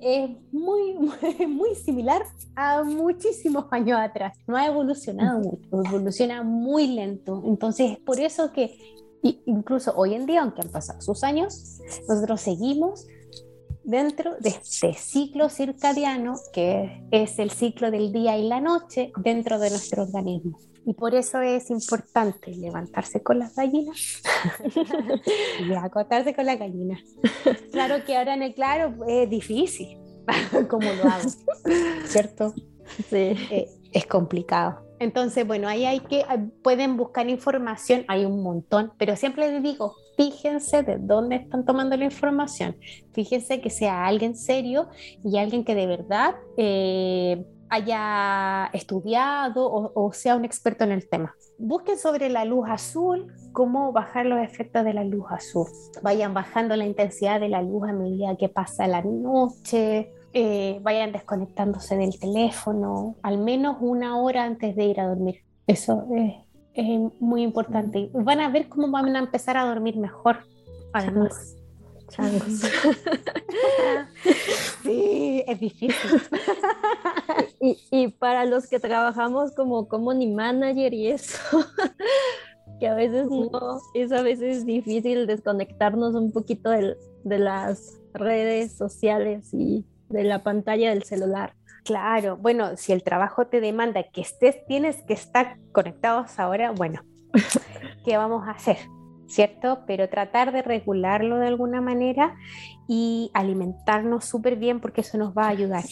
[0.00, 0.94] es muy,
[1.48, 2.22] muy, similar
[2.54, 4.36] a muchísimos años atrás.
[4.46, 7.42] No ha evolucionado mucho, evoluciona muy lento.
[7.44, 8.76] Entonces, es por eso que
[9.22, 13.06] incluso hoy en día, aunque han pasado sus años, nosotros seguimos
[13.82, 19.58] dentro de este ciclo circadiano, que es el ciclo del día y la noche, dentro
[19.58, 20.58] de nuestro organismo.
[20.88, 24.22] Y por eso es importante levantarse con las gallinas
[25.68, 27.00] y acotarse con las gallinas.
[27.72, 29.98] Claro que ahora en el claro es difícil,
[30.70, 31.28] como lo hago,
[32.06, 32.54] ¿cierto?
[33.10, 33.36] Sí.
[33.50, 34.82] Eh, es complicado.
[34.98, 36.24] Entonces, bueno, ahí hay que,
[36.62, 41.98] pueden buscar información, hay un montón, pero siempre les digo, fíjense de dónde están tomando
[41.98, 42.76] la información,
[43.12, 44.88] fíjense que sea alguien serio
[45.22, 51.34] y alguien que de verdad eh, haya estudiado o, sea un experto en el tema.
[51.58, 55.66] Busquen sobre la luz azul, cómo bajar los efectos de la luz azul.
[56.02, 61.12] Vayan bajando la intensidad de la luz a medida que pasa la noche, eh, vayan
[61.12, 65.42] desconectándose del teléfono al menos una hora antes de ir a dormir.
[65.66, 66.34] Eso es,
[67.18, 68.10] muy importante.
[68.12, 70.44] Van a ver cómo van a empezar a dormir mejor.
[70.92, 71.56] Además.
[74.82, 75.92] sí, es difícil.
[77.70, 81.38] y, y, para los que trabajamos como community manager y eso,
[82.80, 88.76] que a veces no, es a veces difícil desconectarnos un poquito de, de las redes
[88.76, 91.54] sociales y de la pantalla del celular.
[91.84, 97.02] Claro, bueno, si el trabajo te demanda que estés, tienes que estar conectados ahora, bueno,
[98.04, 98.78] ¿qué vamos a hacer?
[99.28, 99.80] ¿Cierto?
[99.86, 102.34] Pero tratar de regularlo de alguna manera
[102.88, 105.84] y alimentarnos súper bien porque eso nos va a ayudar.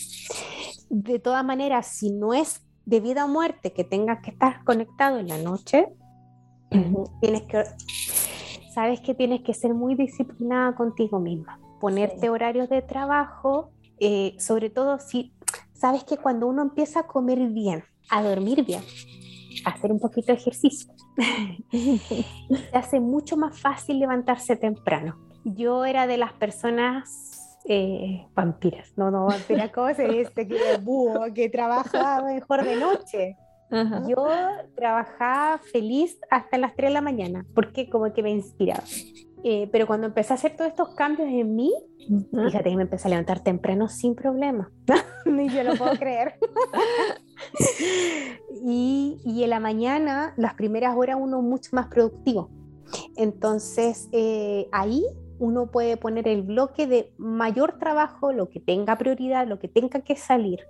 [0.89, 5.19] De todas maneras, si no es de vida o muerte que tengas que estar conectado
[5.19, 5.89] en la noche,
[7.21, 7.65] tienes que,
[8.73, 14.71] sabes que tienes que ser muy disciplinada contigo misma, ponerte horarios de trabajo, eh, sobre
[14.71, 15.33] todo si
[15.75, 18.83] sabes que cuando uno empieza a comer bien, a dormir bien,
[19.65, 20.93] hacer un poquito de ejercicio,
[21.71, 25.19] se hace mucho más fácil levantarse temprano.
[25.45, 30.47] Yo era de las personas eh, vampiras, no, no, vampira, ¿cómo se dice?
[30.47, 33.37] Que búho, que trabajaba mejor de noche.
[34.09, 34.29] Yo
[34.75, 38.85] trabajaba feliz hasta las 3 de la mañana, porque como que me inspiraba.
[39.45, 41.73] Eh, pero cuando empecé a hacer todos estos cambios en mí,
[42.31, 44.71] fíjate que me empecé a levantar temprano sin problema.
[45.27, 46.35] Ni yo lo puedo creer.
[48.65, 52.51] y, y, en la mañana, las primeras horas, uno mucho más productivo.
[53.17, 55.05] Entonces, eh, ahí
[55.39, 60.01] uno puede poner el bloque de mayor trabajo, lo que tenga prioridad, lo que tenga
[60.01, 60.61] que salir,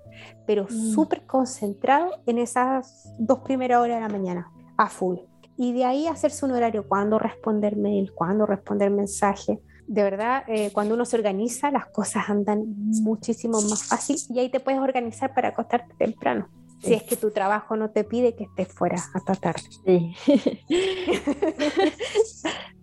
[0.47, 0.93] pero mm.
[0.93, 5.19] súper concentrado en esas dos primeras horas de la mañana, a full.
[5.57, 9.61] Y de ahí hacerse un horario, cuándo responder mail, cuándo responder mensaje.
[9.87, 12.65] De verdad, eh, cuando uno se organiza, las cosas andan
[13.03, 16.49] muchísimo más fácil y ahí te puedes organizar para acostarte temprano.
[16.83, 19.63] Si es que tu trabajo no te pide que estés fuera hasta tarde.
[19.85, 20.15] Sí.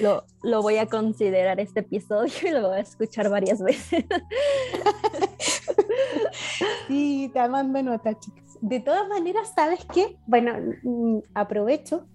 [0.00, 4.04] lo, lo, voy a considerar este episodio y lo voy a escuchar varias veces.
[6.88, 8.58] sí, te mando nota, chicas.
[8.60, 10.18] De todas maneras, ¿sabes qué?
[10.26, 12.06] Bueno, mm, aprovecho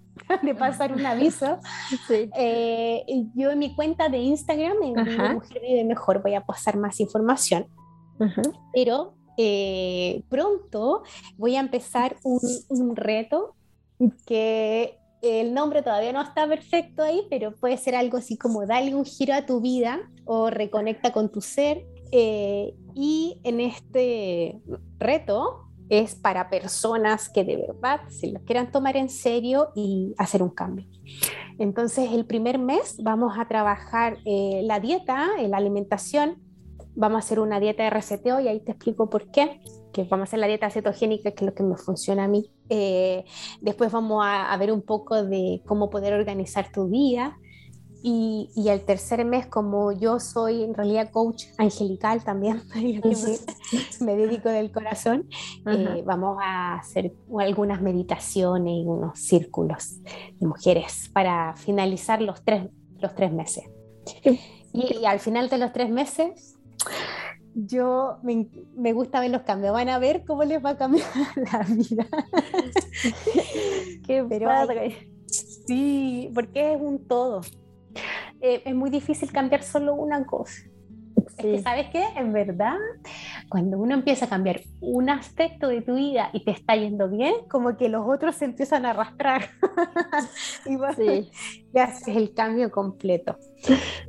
[0.42, 1.58] de pasar un aviso.
[2.38, 7.00] Eh, yo en mi cuenta de Instagram, en Mujer Vive Mejor, voy a pasar más
[7.00, 7.66] información.
[8.72, 11.02] Pero eh, pronto
[11.36, 13.54] voy a empezar un, un, reto
[14.26, 18.94] que el nombre todavía no está perfecto ahí, pero puede ser algo así como dale
[18.94, 21.86] un giro a tu vida o reconecta con tu ser.
[22.12, 24.60] Eh, y en este
[24.98, 30.42] reto es para personas que de verdad se lo quieran tomar en serio y hacer
[30.42, 30.86] un cambio.
[31.58, 36.42] Entonces, el primer mes vamos a trabajar eh, la dieta, eh, la alimentación.
[36.96, 39.60] Vamos a hacer una dieta de reseteo y ahí te explico por qué.
[39.92, 42.50] Que vamos a hacer la dieta cetogénica, que es lo que me funciona a mí.
[42.68, 43.24] Eh,
[43.60, 47.38] después vamos a, a, ver un poco de cómo poder organizar tu día.
[48.02, 52.62] Y, y, el tercer mes, como yo soy en realidad coach angelical también,
[54.00, 55.28] me, dedico del corazón,
[55.66, 62.68] eh, vamos a hacer algunas meditaciones y unos círculos de mujeres para finalizar los tres,
[63.00, 63.64] los tres meses.
[64.72, 66.55] Y, al final de los tres meses,
[67.54, 69.72] yo me, me, gusta ver los cambios.
[69.72, 71.06] Van a ver cómo les va a cambiar
[71.52, 72.06] la vida.
[74.06, 75.10] Qué Pero padre.
[75.26, 77.40] sí, porque es un todo.
[78.40, 80.62] Eh, es muy difícil cambiar solo una cosa.
[81.26, 82.04] Es que, ¿sabes qué?
[82.16, 82.76] En verdad,
[83.48, 87.34] cuando uno empieza a cambiar un aspecto de tu vida y te está yendo bien,
[87.48, 89.50] como que los otros se empiezan a arrastrar.
[90.66, 90.96] y vos
[91.72, 93.38] ya haces el cambio completo.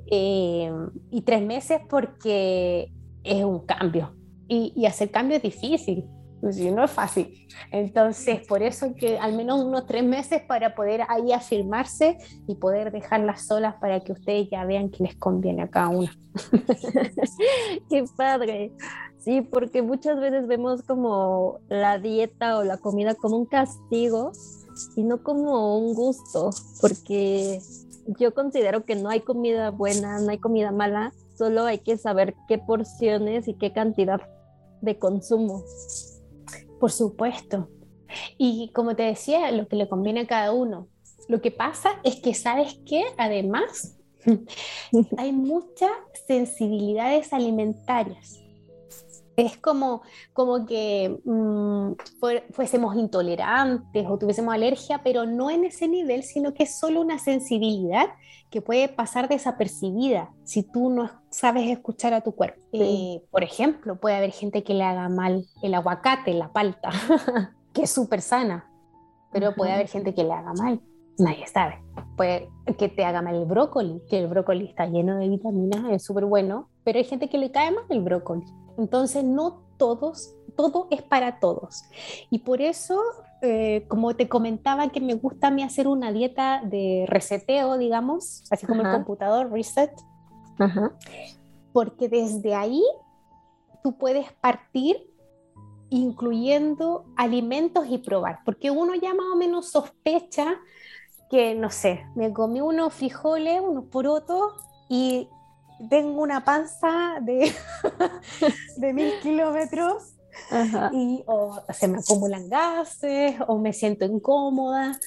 [0.10, 0.72] Eh,
[1.12, 2.92] y tres meses porque
[3.24, 4.16] es un cambio.
[4.48, 6.06] Y, y hacer cambio es difícil
[6.42, 7.48] pues no es fácil.
[7.72, 12.92] Entonces, por eso que al menos unos tres meses para poder ahí afirmarse y poder
[12.92, 16.12] dejarlas solas para que ustedes ya vean que les conviene a cada una.
[17.90, 18.72] Qué padre.
[19.28, 24.32] Sí, porque muchas veces vemos como la dieta o la comida como un castigo
[24.96, 27.60] y no como un gusto, porque
[28.18, 32.36] yo considero que no hay comida buena, no hay comida mala, solo hay que saber
[32.48, 34.22] qué porciones y qué cantidad
[34.80, 35.62] de consumo.
[36.80, 37.68] Por supuesto.
[38.38, 40.88] Y como te decía, lo que le conviene a cada uno.
[41.28, 43.04] Lo que pasa es que, ¿sabes qué?
[43.18, 43.98] Además,
[45.18, 45.92] hay muchas
[46.28, 48.47] sensibilidades alimentarias.
[49.38, 50.02] Es como,
[50.34, 51.92] como que mm,
[52.52, 57.20] fuésemos intolerantes o tuviésemos alergia, pero no en ese nivel, sino que es solo una
[57.20, 58.08] sensibilidad
[58.50, 62.60] que puede pasar desapercibida si tú no sabes escuchar a tu cuerpo.
[62.72, 66.90] Eh, por ejemplo, puede haber gente que le haga mal el aguacate, la palta,
[67.74, 68.68] que es súper sana,
[69.32, 70.82] pero puede haber gente que le haga mal.
[71.20, 71.80] Nadie sabe.
[72.16, 76.04] Puede que te haga mal el brócoli, que el brócoli está lleno de vitaminas, es
[76.04, 78.44] súper bueno, pero hay gente que le cae mal el brócoli.
[78.78, 81.84] Entonces, no todos, todo es para todos.
[82.30, 83.02] Y por eso
[83.42, 88.44] eh, como te comentaba, que me gusta a mí hacer una dieta de reseteo, digamos,
[88.50, 89.92] así como el computador, reset,
[91.72, 92.84] porque desde ahí
[93.84, 94.98] tú puedes partir
[95.90, 100.56] incluyendo alimentos y probar, porque uno ya más o menos sospecha
[101.30, 104.54] que, no sé, me comí unos frijoles, unos porotos
[104.90, 105.30] y
[105.90, 107.52] tengo una panza de,
[108.78, 110.14] de mil kilómetros
[110.92, 115.00] y o se me acumulan gases o me siento incómoda.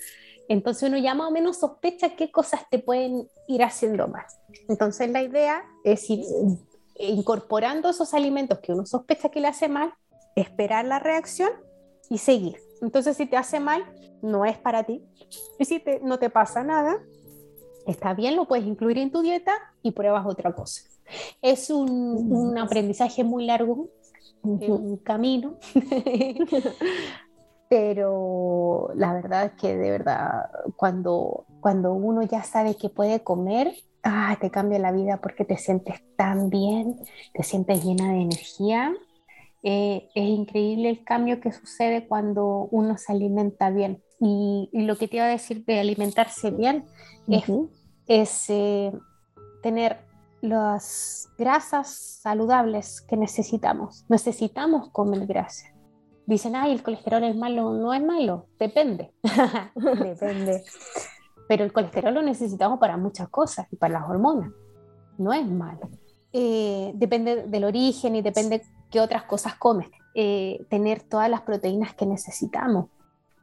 [0.49, 4.39] Entonces uno ya más o menos sospecha qué cosas te pueden ir haciendo más.
[4.69, 6.25] Entonces la idea es ir
[6.99, 9.95] incorporando esos alimentos que uno sospecha que le hace mal,
[10.35, 11.51] esperar la reacción
[12.09, 12.57] y seguir.
[12.83, 13.85] Entonces si te hace mal,
[14.23, 15.05] no es para ti.
[15.59, 16.99] Y si te, no te pasa nada,
[17.91, 20.83] está bien, lo puedes incluir en tu dieta y pruebas otra cosa.
[21.43, 23.89] Es un, un aprendizaje muy largo,
[24.43, 25.59] un camino,
[27.69, 33.75] pero la verdad es que de verdad cuando, cuando uno ya sabe que puede comer,
[34.03, 36.97] ah, te cambia la vida porque te sientes tan bien,
[37.33, 38.93] te sientes llena de energía.
[39.63, 44.03] Eh, es increíble el cambio que sucede cuando uno se alimenta bien.
[44.19, 46.85] Y, lo que te iba a decir de alimentarse bien
[48.11, 48.93] es, eh,
[49.63, 50.05] tener
[50.41, 54.05] las grasas saludables que necesitamos.
[54.09, 55.67] Necesitamos comer grasa.
[56.27, 57.73] Dicen, ay, el colesterol es malo.
[57.73, 59.13] No es malo, depende.
[59.75, 60.65] depende.
[61.49, 64.51] Pero el colesterol lo necesitamos para muchas cosas y para las hormonas.
[65.17, 65.89] No es malo.
[66.33, 69.89] Eh, depende del origen y depende qué otras cosas comes.
[70.17, 72.87] Eh, tener todas las proteínas que necesitamos.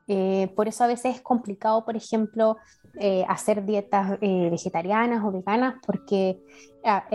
[0.08, 2.58] Eh, por eso a veces es complicado, por ejemplo,
[3.00, 6.42] eh, hacer dietas eh, vegetarianas o veganas, porque
[6.86, 7.08] ah,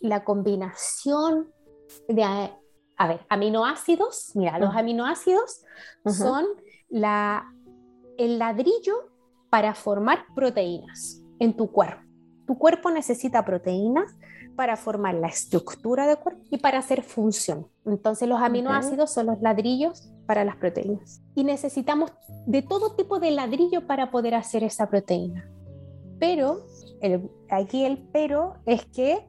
[0.00, 1.52] la combinación
[2.08, 5.62] de, a ver, aminoácidos, mira, los aminoácidos
[6.04, 6.46] son
[6.88, 7.52] la,
[8.18, 9.10] el ladrillo
[9.50, 12.02] para formar proteínas en tu cuerpo.
[12.46, 14.16] Tu cuerpo necesita proteínas
[14.56, 17.68] para formar la estructura del cuerpo y para hacer función.
[17.84, 21.22] Entonces los aminoácidos son los ladrillos para las proteínas.
[21.34, 22.12] Y necesitamos
[22.46, 25.48] de todo tipo de ladrillo para poder hacer esa proteína.
[26.18, 26.66] Pero,
[27.50, 29.26] aquí el pero es que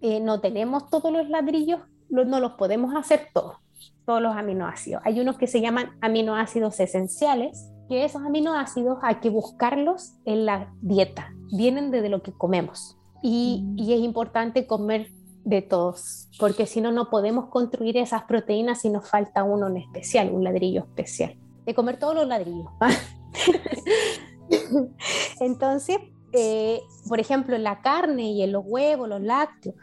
[0.00, 3.56] eh, no tenemos todos los ladrillos, no los podemos hacer todos,
[4.04, 5.02] todos los aminoácidos.
[5.04, 10.72] Hay unos que se llaman aminoácidos esenciales, que esos aminoácidos hay que buscarlos en la
[10.80, 12.96] dieta, vienen de lo que comemos.
[13.28, 13.78] Y, mm.
[13.78, 15.10] y es importante comer
[15.42, 19.78] de todos, porque si no, no podemos construir esas proteínas si nos falta uno en
[19.78, 21.36] especial, un ladrillo especial.
[21.64, 22.68] De comer todos los ladrillos.
[25.40, 25.98] Entonces,
[26.32, 29.74] eh, por ejemplo, la carne y en los huevos, los lácteos,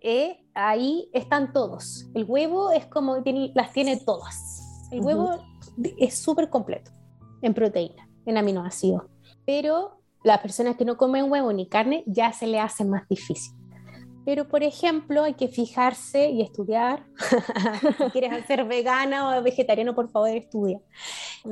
[0.00, 2.06] eh, ahí están todos.
[2.14, 3.16] El huevo es como
[3.54, 4.88] las tiene todas.
[4.92, 5.38] El huevo
[5.98, 6.92] es súper completo
[7.42, 9.02] en proteína, en aminoácidos.
[9.44, 13.54] Pero las personas que no comen huevo ni carne ya se le hace más difícil.
[14.24, 17.04] Pero, por ejemplo, hay que fijarse y estudiar.
[17.98, 20.80] si quieres ser vegana o vegetariano, por favor, estudia.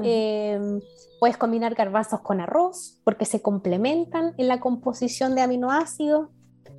[0.03, 0.81] Em,
[1.21, 6.31] puedes combinar garbanzos con arroz porque se complementan en la composición de aminoácidos,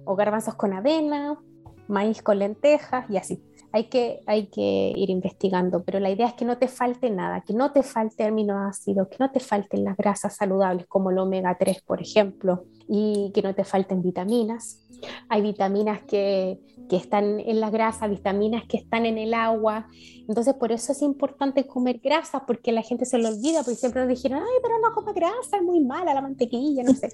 [0.05, 1.39] o garbanzos con avena,
[1.87, 3.43] maíz con lentejas y así.
[3.73, 7.41] Hay que, hay que ir investigando, pero la idea es que no te falte nada,
[7.41, 11.57] que no te falte aminoácidos, que no te falten las grasas saludables como el omega
[11.59, 14.83] 3, por ejemplo, y que no te falten vitaminas
[15.29, 19.87] hay vitaminas que, que están en la grasa, vitaminas que están en el agua.
[20.27, 24.01] Entonces, por eso es importante comer grasa, porque la gente se lo olvida, porque siempre
[24.01, 27.09] nos dijeron, ay, pero no come grasa, es muy mala la mantequilla, no sé.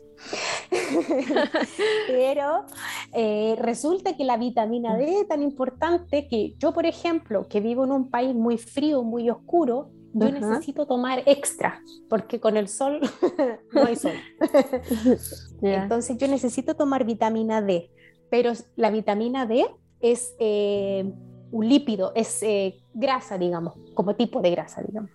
[2.07, 2.65] pero
[3.13, 7.85] eh, resulta que la vitamina D es tan importante que yo, por ejemplo, que vivo
[7.85, 12.99] en un país muy frío, muy oscuro, yo necesito tomar extra, porque con el sol
[13.73, 14.13] no hay sol.
[15.61, 17.91] Entonces yo necesito tomar vitamina D,
[18.29, 19.65] pero la vitamina D
[19.99, 21.11] es eh,
[21.51, 25.11] un lípido, es eh, grasa, digamos, como tipo de grasa, digamos.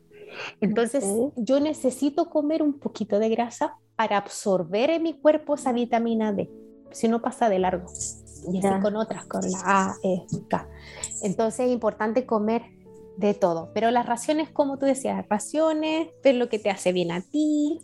[0.60, 1.04] Entonces
[1.36, 6.50] yo necesito comer un poquito de grasa para absorber en mi cuerpo esa vitamina D,
[6.90, 7.86] si no pasa de largo.
[8.52, 10.68] Y así con otras, con la A, E, K.
[11.22, 12.62] Entonces es importante comer
[13.16, 13.70] de todo.
[13.74, 17.80] Pero las raciones, como tú decías, raciones, ver lo que te hace bien a ti.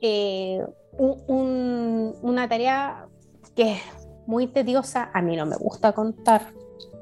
[0.00, 0.64] Eh,
[0.98, 3.08] una tarea
[3.54, 3.80] que es
[4.26, 6.52] muy tediosa, a mí no me gusta contar,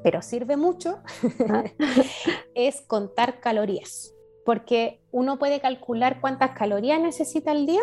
[0.03, 0.99] pero sirve mucho,
[2.55, 4.13] es contar calorías.
[4.45, 7.81] Porque uno puede calcular cuántas calorías necesita al día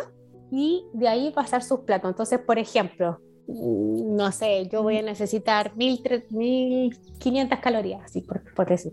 [0.52, 2.10] y de ahí pasar sus platos.
[2.10, 8.92] Entonces, por ejemplo, Mm, no sé, yo voy a necesitar 1500 calorías, así por decir.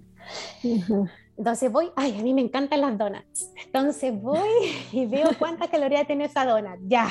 [1.38, 3.52] Entonces voy, ay, a mí me encantan las donuts.
[3.66, 4.50] Entonces voy
[4.92, 6.80] y veo cuántas calorías tiene esa donut.
[6.88, 7.10] Ya,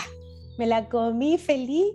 [0.58, 1.86] me la comí feliz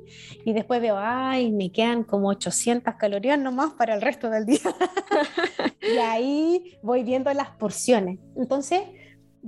[0.43, 4.61] y después veo, ay, me quedan como 800 calorías nomás para el resto del día.
[5.81, 8.19] y ahí voy viendo las porciones.
[8.35, 8.81] Entonces,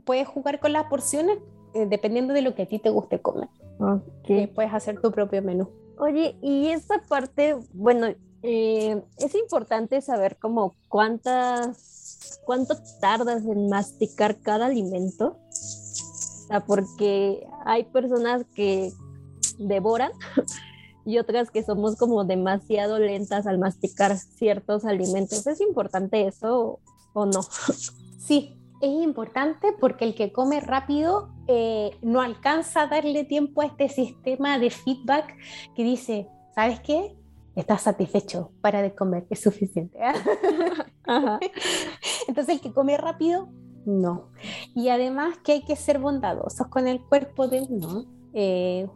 [0.03, 1.39] puedes jugar con las porciones
[1.73, 3.49] eh, dependiendo de lo que a ti te guste comer.
[3.77, 4.47] Okay.
[4.47, 5.69] puedes hacer tu propio menú.
[5.97, 8.07] Oye, y esta parte, bueno,
[8.47, 15.37] eh, es importante saber como cuántas cuánto tardas en masticar cada alimento.
[15.49, 18.91] O sea, porque hay personas que
[19.57, 20.11] devoran
[21.05, 25.45] y otras que somos como demasiado lentas al masticar ciertos alimentos.
[25.47, 26.79] ¿Es importante eso
[27.13, 27.41] o no?
[28.19, 33.67] Sí, es importante porque el que come rápido eh, no alcanza a darle tiempo a
[33.67, 35.31] este sistema de feedback
[35.75, 37.15] que dice, ¿sabes qué?
[37.55, 39.97] Estás satisfecho, para de comer, es suficiente.
[42.27, 43.49] Entonces el que come rápido,
[43.85, 44.31] no.
[44.73, 48.05] Y además que hay que ser bondadosos con el cuerpo de uno.
[48.33, 48.87] Eh,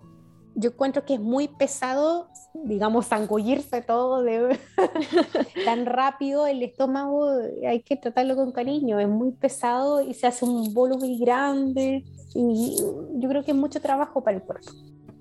[0.55, 4.59] yo encuentro que es muy pesado, digamos, zangullirse todo de
[5.65, 7.29] tan rápido, el estómago
[7.65, 12.03] hay que tratarlo con cariño, es muy pesado y se hace un bolo muy grande
[12.33, 12.75] y
[13.15, 14.71] yo creo que es mucho trabajo para el cuerpo,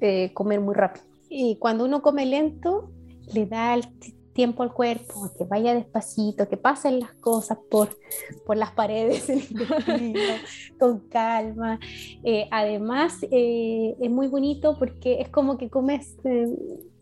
[0.00, 1.04] eh, comer muy rápido.
[1.28, 2.90] Y cuando uno come lento,
[3.32, 3.84] le da el
[4.38, 7.88] tiempo al cuerpo, que vaya despacito, que pasen las cosas por,
[8.46, 9.26] por las paredes
[10.78, 11.80] con calma.
[12.22, 16.46] Eh, además, eh, es muy bonito porque es como que comes eh,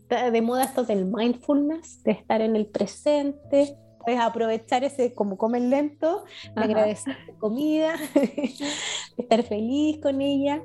[0.09, 3.77] de moda esto del mindfulness, de estar en el presente.
[4.03, 6.23] Puedes aprovechar ese como comer lento,
[6.55, 8.51] de agradecer la comida, de
[9.17, 10.63] estar feliz con ella.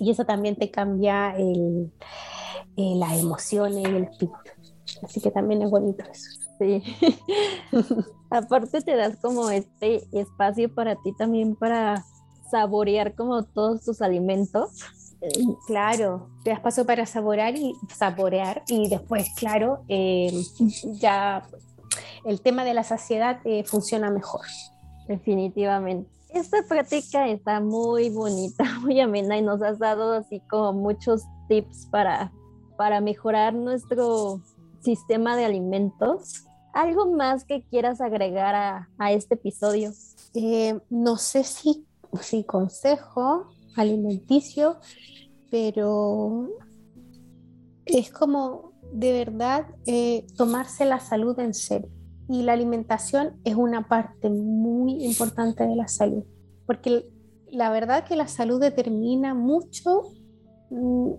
[0.00, 1.92] Y eso también te cambia el,
[2.76, 4.55] las emociones y el espíritu.
[5.02, 6.30] Así que también es bonito eso.
[6.58, 6.82] Sí.
[8.30, 12.04] Aparte te das como este espacio para ti también para
[12.50, 14.70] saborear como todos tus alimentos.
[15.66, 20.30] Claro, te das paso para saborear y saborear y después, claro, eh,
[21.00, 21.42] ya
[22.24, 24.46] el tema de la saciedad eh, funciona mejor.
[25.08, 26.10] Definitivamente.
[26.28, 31.86] Esta práctica está muy bonita, muy amena y nos has dado así como muchos tips
[31.86, 32.32] para,
[32.76, 34.42] para mejorar nuestro
[34.86, 36.44] sistema de alimentos.
[36.72, 38.54] ¿Algo más que quieras agregar
[38.98, 39.90] a, este episodio?
[40.34, 41.84] Eh, no sé si,
[42.20, 44.76] si consejo alimenticio,
[45.50, 46.48] pero
[47.84, 51.90] es como de verdad eh, tomarse la salud en serio.
[52.28, 56.24] Y la alimentación es una parte muy importante de la salud,
[56.66, 57.08] porque
[57.50, 60.02] la verdad que la salud determina mucho
[60.70, 61.10] mm,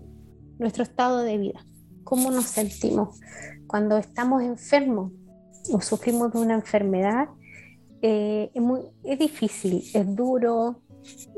[0.58, 1.64] nuestro estado de vida,
[2.04, 3.18] cómo nos sentimos
[3.68, 5.12] cuando estamos enfermos
[5.70, 7.28] o sufrimos de una enfermedad,
[8.02, 10.80] eh, es, muy, es difícil, es duro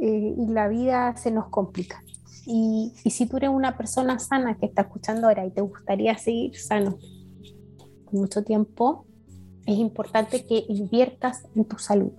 [0.01, 2.03] eh, y la vida se nos complica.
[2.47, 6.17] Y, y, si tú eres una persona sana que está escuchando ahora y te gustaría
[6.17, 6.99] seguir sano
[8.13, 9.07] mucho tiempo,
[9.67, 12.13] es importante que inviertas en tu salud.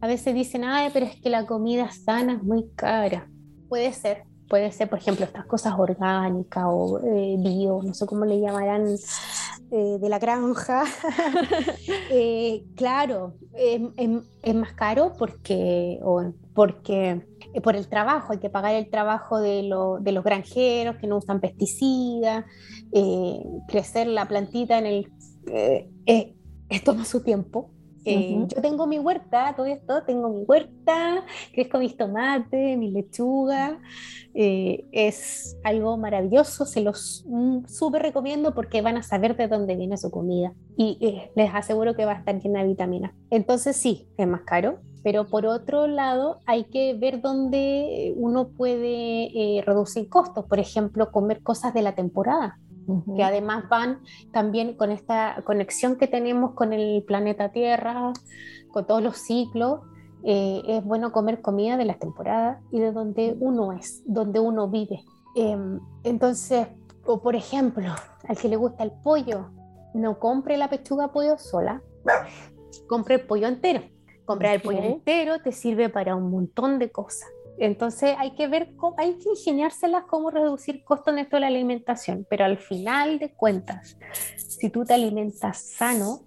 [0.00, 3.28] A veces dicen, ay, pero es que la comida sana es muy cara.
[3.68, 8.24] Puede ser, puede ser, por ejemplo, estas cosas orgánicas o eh, bio, no sé cómo
[8.24, 8.86] le llamarán,
[9.70, 10.84] eh, de la granja.
[12.10, 17.26] Eh, claro, es más caro porque, o porque
[17.62, 19.70] por el trabajo, hay que pagar el trabajo de,
[20.00, 22.46] de los granjeros que no usan pesticidas,
[23.68, 25.12] crecer la plantita en el...
[26.82, 27.70] toma su tiempo.
[28.08, 33.78] Eh, yo tengo mi huerta, todo esto, tengo mi huerta, crezco mis tomates, mi lechuga.
[34.34, 39.74] Eh, es algo maravilloso, se los mm, súper recomiendo porque van a saber de dónde
[39.76, 43.12] viene su comida y eh, les aseguro que va a estar llena de vitaminas.
[43.30, 49.62] Entonces sí, es más caro, pero por otro lado hay que ver dónde uno puede
[49.64, 52.58] reducir costos, por ejemplo, comer cosas de la temporada
[53.16, 54.00] que además van
[54.32, 58.12] también con esta conexión que tenemos con el planeta Tierra,
[58.70, 59.80] con todos los ciclos.
[60.24, 64.68] Eh, es bueno comer comida de las temporadas y de donde uno es, donde uno
[64.68, 65.04] vive.
[65.36, 66.66] Em, entonces,
[67.06, 67.94] o por ejemplo,
[68.26, 69.50] al que le gusta el pollo,
[69.94, 71.82] no compre la pechuga pollo sola,
[72.88, 73.82] compre el pollo entero.
[74.24, 77.28] Comprar el pollo entero te sirve para un montón de cosas.
[77.60, 81.46] Entonces hay que ver, cómo, hay que ingeniárselas cómo reducir costos en esto de la
[81.48, 83.96] alimentación, pero al final de cuentas,
[84.36, 86.20] si tú te alimentas sano,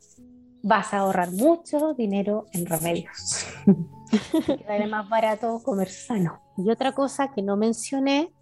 [0.63, 3.45] vas a ahorrar mucho dinero en remedios.
[4.45, 6.41] Queda más barato comer sano.
[6.57, 8.33] Y otra cosa que no mencioné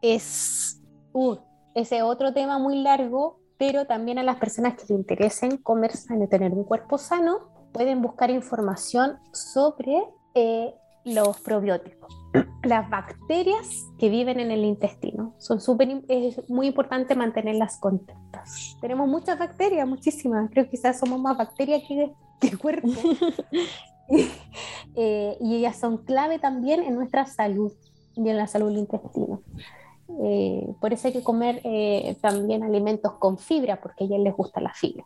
[0.00, 0.80] es
[1.12, 1.36] uh,
[1.74, 6.24] ese otro tema muy largo, pero también a las personas que les interesen comer sano
[6.24, 10.02] y tener un cuerpo sano, pueden buscar información sobre
[10.34, 12.14] eh, los probióticos.
[12.62, 18.76] Las bacterias que viven en el intestino son súper, es muy importante mantenerlas contentas.
[18.80, 20.50] Tenemos muchas bacterias, muchísimas.
[20.50, 22.88] Creo que quizás somos más bacterias que, que cuerpo.
[24.94, 27.72] Eh, y ellas son clave también en nuestra salud
[28.14, 29.40] y en la salud del intestino.
[30.20, 34.34] Eh, por eso hay que comer eh, también alimentos con fibra, porque a ellas les
[34.34, 35.04] gusta la fibra.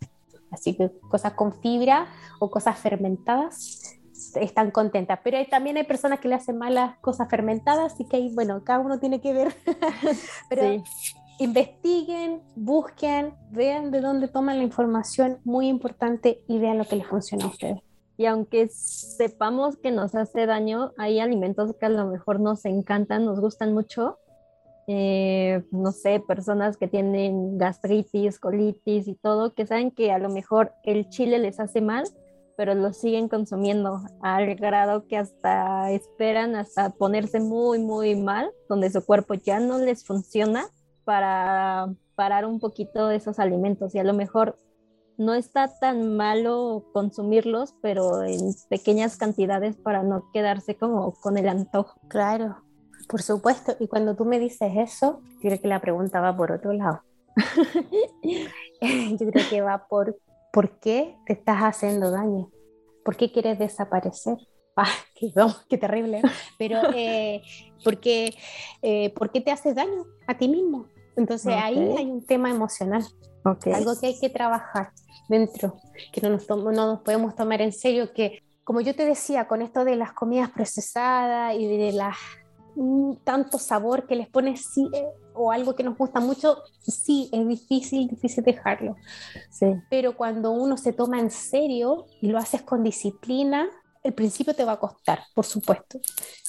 [0.51, 2.09] Así que cosas con fibra
[2.41, 3.97] o cosas fermentadas
[4.35, 5.21] están contentas.
[5.23, 8.63] Pero hay, también hay personas que le hacen malas cosas fermentadas, así que ahí, bueno,
[8.65, 9.55] cada uno tiene que ver.
[10.49, 10.83] Pero
[11.39, 17.07] investiguen, busquen, vean de dónde toman la información, muy importante, y vean lo que les
[17.07, 17.81] funciona a ustedes.
[18.19, 23.27] Y aunque sepamos que nos hace daño, hay alimentos que a lo mejor nos encantan,
[23.27, 24.19] nos gustan mucho.
[24.89, 30.31] Eh, no sé, personas que tienen gastritis, colitis y todo, que saben que a lo
[30.31, 32.05] mejor el chile les hace mal,
[32.57, 38.91] pero lo siguen consumiendo al grado que hasta esperan hasta ponerse muy, muy mal, donde
[38.91, 40.67] su cuerpo ya no les funciona
[41.05, 43.95] para parar un poquito de esos alimentos.
[43.95, 44.59] Y a lo mejor
[45.19, 51.49] no está tan malo consumirlos, pero en pequeñas cantidades para no quedarse como con el
[51.49, 52.01] antojo.
[52.09, 52.57] Claro,
[53.09, 53.77] por supuesto.
[53.79, 57.03] Y cuando tú me dices eso, yo creo que la pregunta va por otro lado.
[59.19, 60.17] yo creo que va por
[60.57, 62.51] ¿por qué te estás haciendo daño?
[63.05, 64.39] ¿Por qué quieres desaparecer?
[64.79, 65.33] Ah, qué,
[65.71, 66.21] qué terrible.
[66.59, 67.41] Pero eh,
[67.83, 68.35] porque,
[68.83, 70.89] eh, ¿por qué te haces daño a ti mismo?
[71.17, 73.03] Entonces ahí hay un tema emocional,
[73.73, 74.91] algo que hay que trabajar
[75.31, 75.79] dentro,
[76.13, 79.63] que no nos, no nos podemos tomar en serio, que como yo te decía, con
[79.63, 82.46] esto de las comidas procesadas y de la mm,
[83.25, 87.47] tanto sabor que les pones sí, eh, o algo que nos gusta mucho, sí, es
[87.47, 88.97] difícil, difícil dejarlo.
[89.51, 89.67] Sí.
[89.91, 93.69] Pero cuando uno se toma en serio y lo haces con disciplina,
[94.03, 95.99] el principio te va a costar, por supuesto,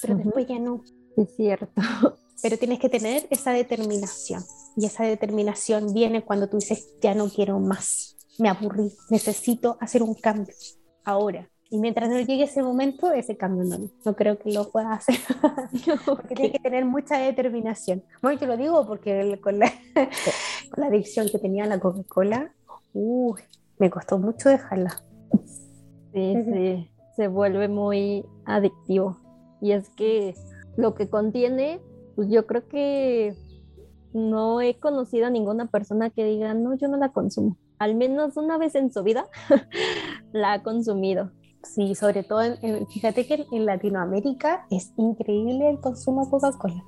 [0.00, 0.82] pero después ya no.
[1.16, 1.72] Es cierto.
[2.40, 4.44] Pero tienes que tener esa determinación.
[4.76, 10.02] Y esa determinación viene cuando tú dices, ya no quiero más me aburrí, necesito hacer
[10.02, 10.54] un cambio
[11.04, 11.50] ahora.
[11.70, 15.16] Y mientras no llegue ese momento, ese cambio no, no creo que lo pueda hacer.
[16.06, 18.02] porque tiene que tener mucha determinación.
[18.22, 22.52] Bueno, yo lo digo porque con la, con la adicción que tenía a la Coca-Cola,
[23.78, 25.02] me costó mucho dejarla.
[26.14, 29.18] Sí, sí, se vuelve muy adictivo.
[29.60, 30.34] Y es que
[30.76, 31.80] lo que contiene,
[32.16, 33.34] pues yo creo que
[34.14, 38.36] no he conocido a ninguna persona que diga, no, yo no la consumo al menos
[38.36, 39.28] una vez en su vida
[40.32, 41.30] la ha consumido.
[41.62, 42.42] Sí, sobre todo,
[42.88, 46.84] fíjate que en Latinoamérica es increíble el consumo de Coca-Cola.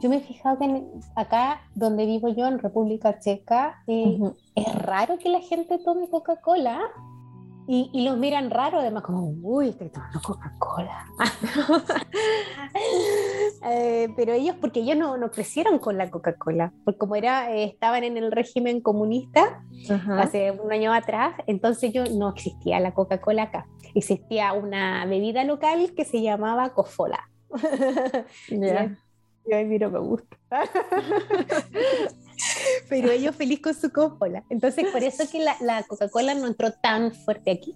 [0.00, 0.84] Yo me he fijado que
[1.16, 4.18] acá donde vivo yo, en República Checa, eh,
[4.54, 6.80] es raro que la gente tome Coca-Cola
[7.70, 11.06] y, y, los miran raro, además, como, uy, estoy tomando Coca-Cola.
[13.70, 17.64] Eh, pero ellos, porque ellos no, no, crecieron con la Coca-Cola, porque como era, eh,
[17.64, 19.64] estaban en el régimen comunista
[20.16, 23.66] hace un año atrás, entonces yo no existía la Coca-Cola acá.
[23.94, 27.28] Existía una bebida local que se llamaba Cofola.
[28.48, 28.98] Yeah.
[29.46, 30.36] Y a mí no me gusta.
[32.88, 34.44] pero ellos feliz con su Coca-Cola.
[34.50, 37.74] Entonces, por eso que la, la Coca-Cola no entró tan fuerte aquí.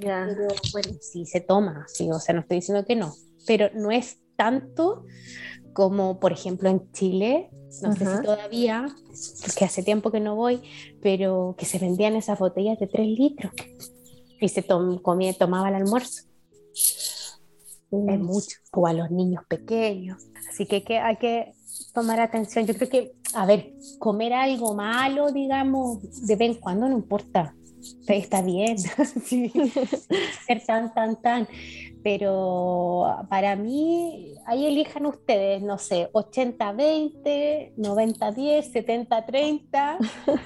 [0.00, 3.14] Pero bueno, sí se toma, sí, o sea, no estoy diciendo que no,
[3.46, 5.04] pero no es tanto
[5.72, 7.50] como, por ejemplo, en Chile,
[7.82, 8.86] no sé si todavía,
[9.44, 10.62] porque hace tiempo que no voy,
[11.00, 13.52] pero que se vendían esas botellas de 3 litros
[14.44, 14.64] y se
[15.02, 16.24] comía, tomaba el almuerzo.
[17.90, 20.22] Es mucho, o a los niños pequeños.
[20.50, 21.54] Así que, que hay que
[21.94, 22.66] tomar atención.
[22.66, 27.54] Yo creo que, a ver, comer algo malo, digamos, de vez en cuando no importa.
[28.06, 28.78] Está bien,
[30.46, 31.48] ser tan, tan, tan.
[32.02, 39.98] Pero para mí, ahí elijan ustedes, no sé, 80-20, 90-10, 70-30,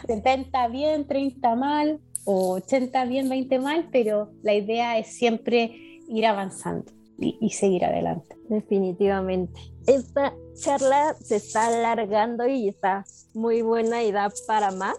[0.07, 6.27] 70 bien, 30 mal, o 80 bien, 20 mal, pero la idea es siempre ir
[6.27, 8.37] avanzando y, seguir adelante.
[8.51, 9.59] Definitivamente.
[9.87, 14.99] Esta charla se está alargando y está muy buena y da para más.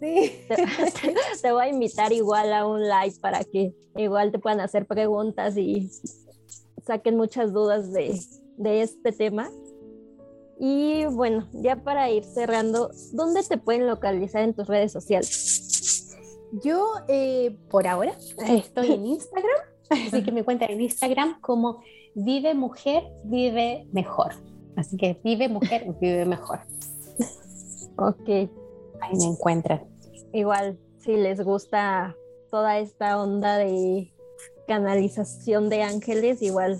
[0.00, 0.32] Sí.
[1.42, 5.54] Te, voy a invitar igual a un live para que igual te puedan hacer preguntas
[5.58, 5.90] y
[6.86, 8.18] saquen muchas dudas de,
[8.56, 9.50] de este tema.
[10.58, 15.66] Y bueno, ya para ir cerrando, ¿dónde te pueden localizar en tus redes sociales?
[16.62, 18.12] Yo, eh, por ahora,
[18.48, 21.82] estoy en Instagram Así que me cuentan en Instagram como
[22.14, 24.34] Vive Mujer, Vive Mejor.
[24.76, 26.60] Así que Vive Mujer, Vive Mejor.
[27.96, 28.28] Ok.
[28.28, 29.84] Ahí me encuentran.
[30.32, 32.16] Igual, si les gusta
[32.50, 34.12] toda esta onda de
[34.66, 36.78] canalización de ángeles, igual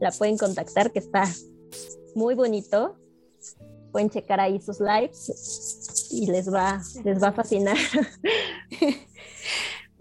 [0.00, 1.24] la pueden contactar, que está
[2.14, 2.96] muy bonito.
[3.92, 7.76] Pueden checar ahí sus lives y les va, les va a fascinar.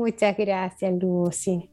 [0.01, 1.69] Muchas gracias, Lucy.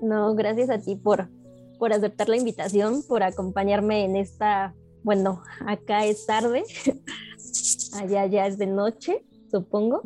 [0.00, 1.28] No, gracias a ti por,
[1.76, 4.72] por aceptar la invitación, por acompañarme en esta,
[5.02, 6.62] bueno, acá es tarde,
[8.00, 10.02] allá ya es de noche, supongo.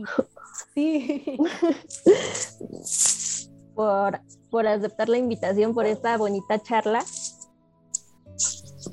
[0.75, 1.37] Sí.
[3.75, 4.19] por,
[4.51, 7.05] por aceptar la invitación, por esta bonita charla.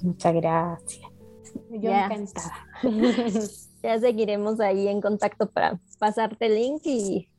[0.03, 1.01] Muchas gracias.
[1.71, 2.07] Yo Ya.
[2.07, 2.67] encantada.
[3.83, 7.29] Ya seguiremos ahí en contacto para pasarte el link y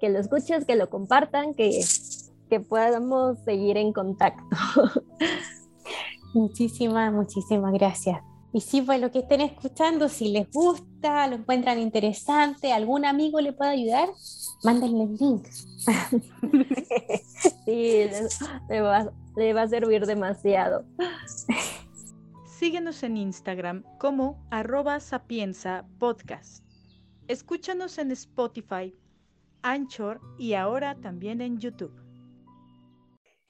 [0.00, 1.84] que lo escuches, que lo compartan, que,
[2.48, 4.44] que podamos seguir en contacto.
[6.34, 8.20] Muchísimas, muchísimas gracias.
[8.52, 13.40] Y sí, pues lo que estén escuchando, si les gusta, lo encuentran interesante, algún amigo
[13.40, 14.08] le puede ayudar,
[14.62, 15.46] mándenle el link.
[17.64, 18.28] Sí, le,
[18.68, 20.84] le va, le va a servir demasiado.
[22.58, 26.62] Síguenos en Instagram como arroba sapienza podcast.
[27.26, 28.94] Escúchanos en Spotify,
[29.64, 31.92] Anchor y ahora también en YouTube.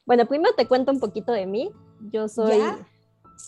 [0.07, 1.71] Bueno, primero te cuento un poquito de mí.
[2.13, 2.79] Yo soy, ¿Ya?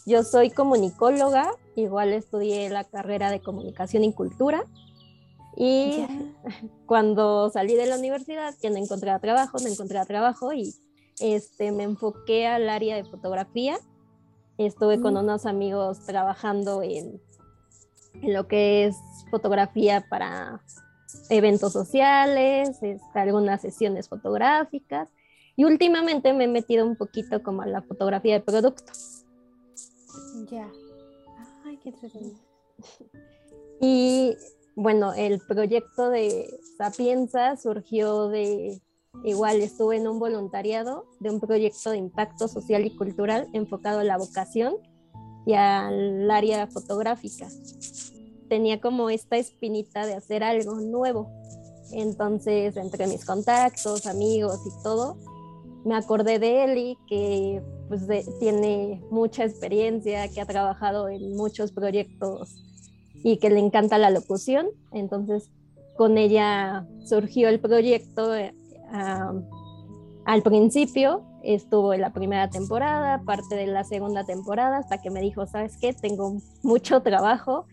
[0.07, 4.64] yo soy comunicóloga, igual estudié la carrera de comunicación y cultura.
[5.57, 6.09] Y Ya.
[6.87, 10.75] cuando salí de la universidad, que no encontraba trabajo, no encontraba trabajo y
[11.21, 13.79] este, me enfoqué al área de fotografía.
[14.59, 15.19] Estuve con Mm.
[15.19, 17.21] unos amigos trabajando en,
[18.23, 18.97] en lo que es
[19.31, 20.62] fotografía para
[21.31, 25.09] eventos sociales, este, algunas sesiones fotográficas
[25.57, 28.93] y últimamente me he metido un poquito como a la fotografía de producto.
[30.51, 30.68] Ya.
[31.64, 32.39] Ay, qué entretenido.
[33.81, 34.37] Y
[34.74, 38.81] bueno, el proyecto de Sapienza surgió de,
[39.24, 44.05] igual estuve en un voluntariado de un proyecto de impacto social y cultural enfocado a
[44.05, 44.77] la vocación
[45.47, 47.49] y al área fotográfica.
[48.49, 51.30] Tenía como esta espinita de hacer algo nuevo.
[51.92, 55.16] Entonces, entre mis contactos, amigos y todo,
[55.84, 58.03] me acordé de Eli, que pues
[58.40, 62.57] tiene mucha experiencia, que ha trabajado en muchos proyectos
[63.22, 64.66] y que le encanta la locución.
[64.92, 65.51] Entonces,
[65.97, 68.34] con ella surgió el proyecto.
[68.34, 68.53] eh,
[70.24, 75.20] al principio estuvo en la primera temporada, parte de la segunda temporada, hasta que me
[75.20, 75.92] dijo, ¿sabes qué?
[75.92, 77.66] Tengo mucho trabajo.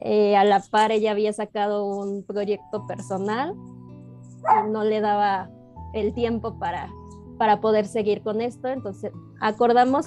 [0.00, 5.50] Eh, a la par ella había sacado un proyecto personal y no le daba
[5.92, 6.88] el tiempo para,
[7.36, 8.68] para poder seguir con esto.
[8.68, 10.06] Entonces acordamos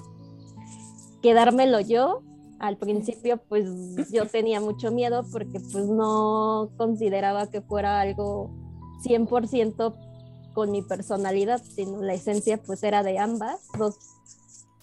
[1.22, 2.24] quedármelo yo
[2.62, 3.66] al principio pues
[4.12, 8.52] yo tenía mucho miedo porque pues no consideraba que fuera algo
[9.04, 9.96] 100%
[10.54, 13.96] con mi personalidad, sino la esencia pues era de ambas, dos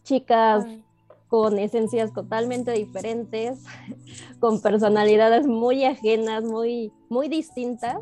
[0.03, 0.67] chicas
[1.29, 3.63] con esencias totalmente diferentes,
[4.41, 7.99] con personalidades muy ajenas, muy, muy distintas,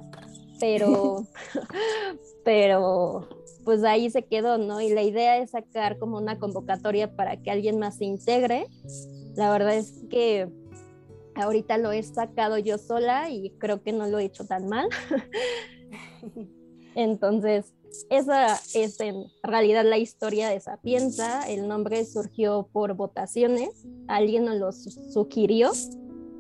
[0.60, 1.26] pero,
[2.44, 3.28] pero
[3.64, 4.80] pues ahí se quedó, ¿no?
[4.80, 8.66] Y la idea es sacar como una convocatoria para que alguien más se integre.
[9.34, 10.48] La verdad es que
[11.34, 14.88] ahorita lo he sacado yo sola y creo que no lo he hecho tan mal.
[16.94, 17.74] Entonces,
[18.10, 21.48] esa es en realidad la historia de Sapienza.
[21.48, 23.70] El nombre surgió por votaciones.
[24.08, 25.72] Alguien nos lo su- sugirió,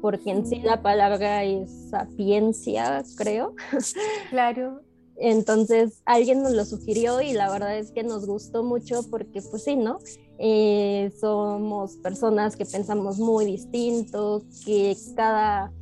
[0.00, 3.54] porque en sí la palabra es sapiencia, creo.
[4.30, 4.80] Claro.
[5.18, 9.64] Entonces, alguien nos lo sugirió y la verdad es que nos gustó mucho porque, pues
[9.64, 9.98] sí, ¿no?
[10.38, 15.72] Eh, somos personas que pensamos muy distinto, que cada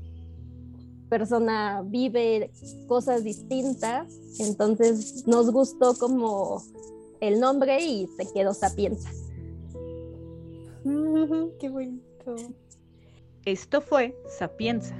[1.18, 2.50] persona vive
[2.88, 6.60] cosas distintas, entonces nos gustó como
[7.20, 9.08] el nombre y se quedó Sapienza.
[11.60, 12.34] Qué bonito.
[13.44, 14.96] Esto fue Sapienza.